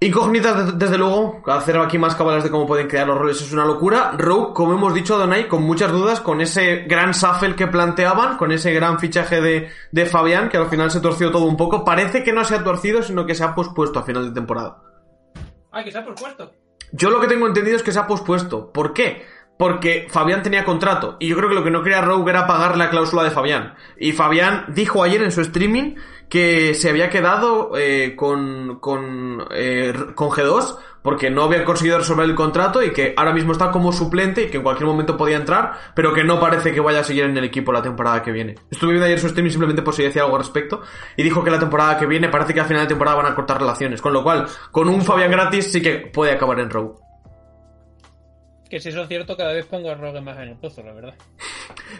[0.00, 3.52] Incógnitas, de- desde luego, hacer aquí más cabalas de cómo pueden crear los roles es
[3.52, 4.12] una locura.
[4.16, 8.50] Rogue, como hemos dicho, Adonai, con muchas dudas, con ese gran shuffle que planteaban, con
[8.52, 11.84] ese gran fichaje de, de Fabián, que al final se torció todo un poco.
[11.84, 14.78] Parece que no se ha torcido, sino que se ha pospuesto a final de temporada.
[15.72, 16.50] Ah, que está por cuarto.
[16.92, 18.72] Yo lo que tengo entendido es que se ha pospuesto.
[18.72, 19.26] ¿Por qué?
[19.58, 21.16] Porque Fabián tenía contrato.
[21.18, 23.74] Y yo creo que lo que no quería Rogue era pagar la cláusula de Fabián.
[23.98, 25.96] Y Fabián dijo ayer en su streaming
[26.28, 30.76] que se había quedado eh, con, con, eh, con G2
[31.08, 34.50] porque no había conseguido resolver el contrato y que ahora mismo está como suplente y
[34.50, 37.34] que en cualquier momento podía entrar, pero que no parece que vaya a seguir en
[37.38, 38.56] el equipo la temporada que viene.
[38.70, 40.82] Estuve viendo ayer su streaming simplemente por si decía algo al respecto
[41.16, 43.34] y dijo que la temporada que viene parece que al final de temporada van a
[43.34, 46.96] cortar relaciones, con lo cual con un Fabián gratis sí que puede acabar en Rogue.
[48.68, 50.92] Que si eso es cierto, cada vez pongo a Rogue más en el pozo, la
[50.92, 51.14] verdad.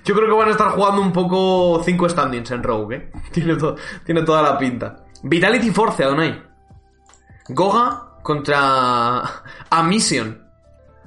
[0.05, 3.11] Yo creo que van a estar jugando un poco 5 standings en Rogue, ¿eh?
[3.33, 4.97] Tiene, to- tiene toda la pinta.
[5.23, 6.43] Vitality Force, Adonai.
[7.49, 9.23] Goga contra
[9.71, 10.47] Amision.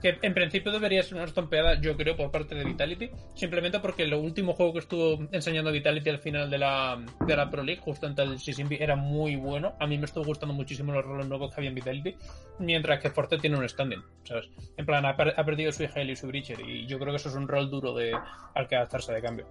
[0.02, 3.12] Que en principio debería ser una estompeada, yo creo, por parte de Vitality.
[3.36, 7.52] Simplemente porque el último juego que estuvo enseñando Vitality al final de la, de la
[7.52, 9.76] Pro League, justo ante el Sisimbi, era muy bueno.
[9.80, 12.16] A mí me estuvo gustando muchísimo los roles nuevos que había en Vitality.
[12.58, 14.50] Mientras que Forte tiene un standing, ¿sabes?
[14.76, 16.60] En plan, ha, per- ha perdido su Hale y su Breacher.
[16.62, 18.12] Y yo creo que eso es un rol duro de,
[18.56, 19.46] al que adaptarse de cambio.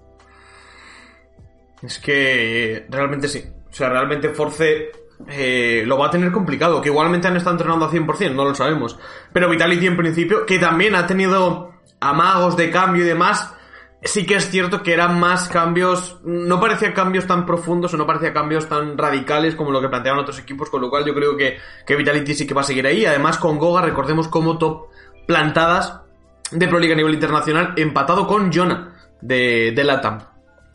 [1.80, 3.44] Es que realmente sí.
[3.70, 4.90] O sea, realmente Force
[5.29, 6.81] eh, lo va a tener complicado.
[6.81, 8.99] Que igualmente han estado entrenando a 100%, no lo sabemos.
[9.33, 13.55] Pero Vitality en principio, que también ha tenido amagos de cambio y demás.
[14.03, 18.07] Sí que es cierto que eran más cambios, no parecía cambios tan profundos o no
[18.07, 21.37] parecía cambios tan radicales como lo que planteaban otros equipos, con lo cual yo creo
[21.37, 23.05] que, que Vitality sí que va a seguir ahí.
[23.05, 24.87] Además con Goga, recordemos como top
[25.27, 26.01] plantadas
[26.51, 30.30] de Pro League a nivel internacional, empatado con Jonah de, de Latam.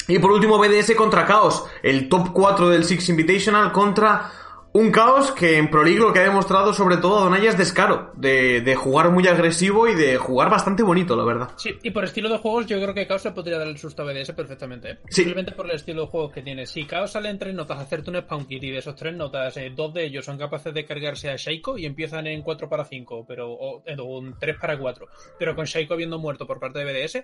[0.08, 4.32] Y por último, BDS contra Chaos, el top 4 del Six Invitational contra
[4.76, 7.58] un Chaos que en Pro League lo que ha demostrado sobre todo a Donaya es
[7.58, 11.52] descaro, de, de jugar muy agresivo y de jugar bastante bonito, la verdad.
[11.56, 14.02] Sí, y por estilo de juegos yo creo que Chaos le podría dar el susto
[14.02, 14.92] a BDS perfectamente.
[14.92, 14.98] ¿eh?
[15.08, 15.22] Sí.
[15.22, 16.66] Simplemente por el estilo de juegos que tiene.
[16.66, 19.16] Si Chaos sale en tres notas a hacerte un spawn kit y de esos tres
[19.16, 22.68] notas, eh, dos de ellos son capaces de cargarse a Shaiko y empiezan en 4
[22.68, 25.08] para 5, pero, o, un 3 para 4.
[25.40, 27.24] Pero con Shaiko habiendo muerto por parte de BDS,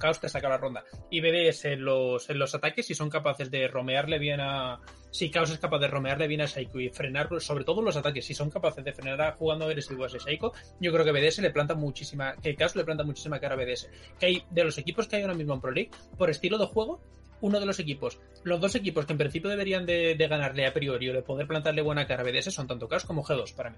[0.00, 0.84] Chaos te saca la ronda.
[1.10, 4.78] Y BDS en los, en los ataques, si son capaces de romearle bien a.
[5.10, 8.24] Si Chaos es capaz de romearle bien a Shaiko y frenar, sobre todo los ataques,
[8.24, 11.38] si son capaces de frenar a jugando agresivo a ese Shaiko, yo creo que BDS
[11.38, 12.34] le planta muchísima.
[12.36, 13.88] Que Chaos le planta muchísima cara a BDS.
[14.18, 16.66] Que hay de los equipos que hay ahora mismo en Pro League, por estilo de
[16.66, 17.00] juego,
[17.40, 21.10] uno de los equipos, los dos equipos que en principio deberían de, ganarle a priori
[21.10, 23.76] o de poder plantarle buena cara a BDS son tanto Chaos como G2 para mí.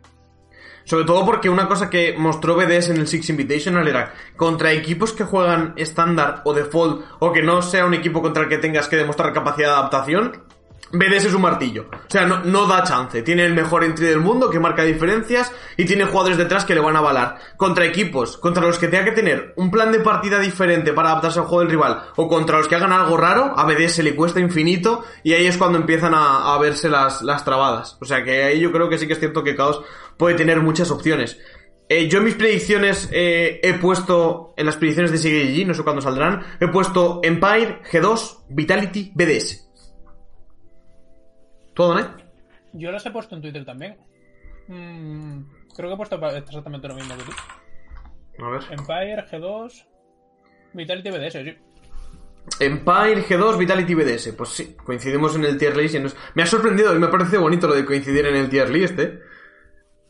[0.84, 5.12] Sobre todo porque una cosa que mostró BDS en el Six Invitational era contra equipos
[5.12, 8.88] que juegan estándar o default o que no sea un equipo contra el que tengas
[8.88, 10.44] que demostrar capacidad de adaptación,
[10.94, 11.88] BDS es un martillo.
[11.90, 13.22] O sea, no, da chance.
[13.22, 16.80] Tiene el mejor entry del mundo que marca diferencias y tiene jugadores detrás que le
[16.80, 17.38] van a avalar.
[17.56, 21.40] Contra equipos, contra los que tenga que tener un plan de partida diferente para adaptarse
[21.40, 24.40] al juego del rival o contra los que hagan algo raro, a BDS le cuesta
[24.40, 27.98] infinito y ahí es cuando empiezan a, verse las, las trabadas.
[28.00, 29.82] O sea que ahí yo creo que sí que es cierto que Chaos
[30.16, 31.38] puede tener muchas opciones.
[31.88, 35.82] Eh, yo en mis predicciones eh, he puesto, en las predicciones de SIGG, no sé
[35.82, 39.63] cuándo saldrán, he puesto Empire, G2, Vitality, BDS.
[41.74, 42.16] ¿Todo, ¿no?
[42.72, 43.96] Yo las he puesto en Twitter también.
[44.68, 45.42] Mm,
[45.76, 48.44] creo que he puesto exactamente lo mismo que tú.
[48.44, 48.62] A ver.
[48.70, 49.86] Empire, G2,
[50.72, 51.58] Vitality, BDS, sí.
[52.60, 54.32] Empire, G2, Vitality, BDS.
[54.36, 55.94] Pues sí, coincidimos en el tier list.
[55.94, 56.16] Y nos...
[56.34, 58.98] Me ha sorprendido y me ha parecido bonito lo de coincidir en el tier list,
[58.98, 59.20] ¿eh?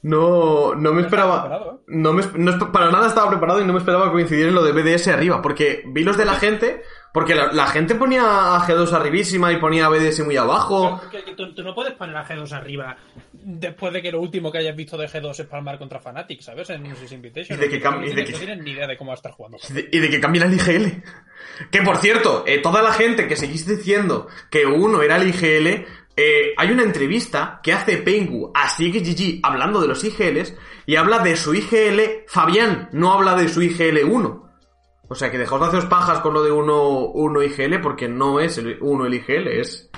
[0.02, 1.80] No, no me esperaba.
[1.86, 4.72] No me, no, para nada estaba preparado y no me esperaba coincidir en lo de
[4.72, 5.40] BDS arriba.
[5.40, 6.82] Porque vi los de la gente.
[7.14, 11.00] Porque la, la gente ponía a G2 arribísima y ponía a BDS muy abajo.
[11.36, 12.96] Tú, tú, no puedes poner a G2 arriba
[13.32, 16.70] después de que lo último que hayas visto de G2 es palmar contra Fnatic, ¿sabes?
[16.70, 17.56] En Music Invitation.
[17.56, 17.78] Y de que.
[17.78, 18.32] No, de que...
[18.32, 19.58] no tienen ni idea de cómo va a estar jugando.
[19.70, 21.04] Y de, y de que cambie la IGL.
[21.70, 25.86] Que por cierto, eh, toda la gente que seguís diciendo que uno era el IGL,
[26.16, 30.52] eh, hay una entrevista que hace Pengu a SIGGG hablando de los IGLs
[30.84, 34.43] y habla de su IGL Fabián, no habla de su IGL 1.
[35.14, 38.40] O sea que dejaos de haceros pajas con lo de 1 uno, IGL porque no
[38.40, 39.88] es el 1 el IGL, es,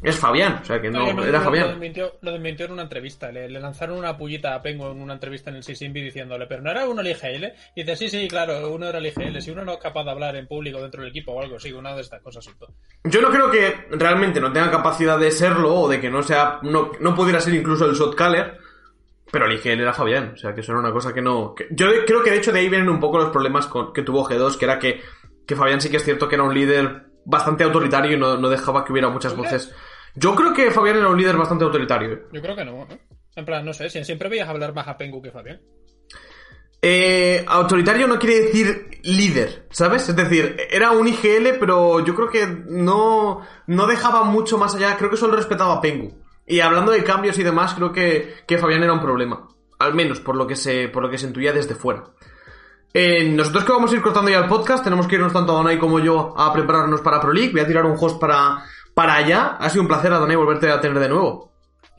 [0.00, 0.60] es Fabián.
[0.62, 1.64] O sea que no, era Fabián.
[1.64, 3.32] Lo desmintió, lo desmintió en una entrevista.
[3.32, 6.62] Le, le, lanzaron una pullita a Pengu en una entrevista en el Sisimbi diciéndole, pero
[6.62, 7.46] no era uno el IGL.
[7.74, 9.40] Y dice, sí, sí, claro, uno era el IGL.
[9.40, 11.72] Si uno no es capaz de hablar en público dentro del equipo o algo así,
[11.72, 12.48] una de estas cosas.
[13.02, 16.60] Yo no creo que realmente no tenga capacidad de serlo o de que no sea,
[16.62, 18.56] no, no pudiera ser incluso el shotcaller.
[19.30, 21.54] Pero el IGL era Fabián, o sea que eso era una cosa que no...
[21.54, 21.68] Que...
[21.70, 24.28] Yo creo que de hecho de ahí vienen un poco los problemas con, que tuvo
[24.28, 25.00] G2, que era que,
[25.46, 28.48] que Fabián sí que es cierto que era un líder bastante autoritario y no, no
[28.48, 29.72] dejaba que hubiera muchas voces.
[30.14, 32.12] Yo creo que Fabián era un líder bastante autoritario.
[32.12, 32.22] ¿eh?
[32.32, 32.98] Yo creo que no, ¿eh?
[33.36, 35.60] En plan, no sé, siempre veías hablar más a Pengu que Fabián.
[36.82, 40.08] Eh, autoritario no quiere decir líder, ¿sabes?
[40.08, 44.96] Es decir, era un IGL, pero yo creo que no, no dejaba mucho más allá,
[44.96, 46.19] creo que solo respetaba a Pengu.
[46.50, 49.46] Y hablando de cambios y demás, creo que, que Fabián era un problema.
[49.78, 52.02] Al menos por lo que se, por lo que se intuía desde fuera.
[52.92, 55.78] Eh, nosotros que vamos a ir cortando ya el podcast, tenemos que irnos tanto Donai
[55.78, 57.52] como yo a prepararnos para Pro League.
[57.52, 59.58] Voy a tirar un host para, para allá.
[59.60, 61.49] Ha sido un placer, Donai, volverte a tener de nuevo.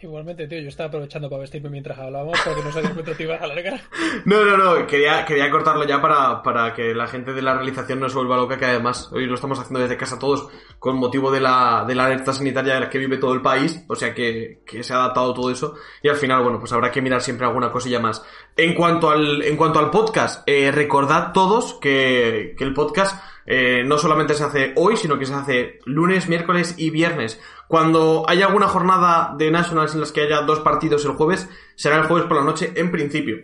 [0.04, 3.40] Igualmente, tío, yo estaba aprovechando para vestirme mientras hablábamos porque no sabía cuánto te ibas
[3.40, 3.48] a.
[4.26, 8.00] No, no, no, quería, quería cortarlo ya para, para que la gente de la realización
[8.00, 10.48] no se vuelva loca, que además hoy lo estamos haciendo desde casa todos
[10.80, 13.86] con motivo de la, de la alerta sanitaria de la que vive todo el país,
[13.88, 16.90] o sea que, que se ha adaptado todo eso y al final, bueno, pues habrá
[16.90, 18.26] que mirar siempre alguna cosilla más.
[18.58, 23.84] En cuanto al, en cuanto al podcast, eh, recordad todos que, que el podcast eh,
[23.86, 27.42] no solamente se hace hoy, sino que se hace lunes, miércoles y viernes.
[27.68, 31.98] Cuando haya alguna jornada de Nationals en las que haya dos partidos el jueves, será
[31.98, 33.38] el jueves por la noche en principio.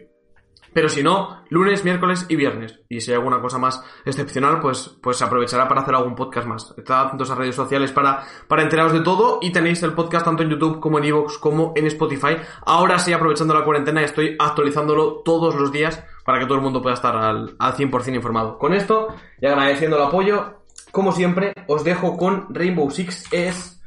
[0.77, 2.81] Pero si no, lunes, miércoles y viernes.
[2.87, 6.47] Y si hay alguna cosa más excepcional, pues, pues se aprovechará para hacer algún podcast
[6.47, 6.73] más.
[6.77, 9.39] Estad atentos a redes sociales para, para enteraros de todo.
[9.41, 12.37] Y tenéis el podcast tanto en YouTube como en Evox como en Spotify.
[12.63, 16.81] Ahora sí, aprovechando la cuarentena, estoy actualizándolo todos los días para que todo el mundo
[16.81, 18.57] pueda estar al, al 100% informado.
[18.57, 20.57] Con esto, y agradeciendo el apoyo,
[20.91, 23.81] como siempre, os dejo con Rainbow Six Es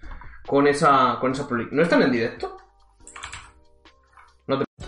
[0.47, 2.57] con esa, con esa ¿No están en directo?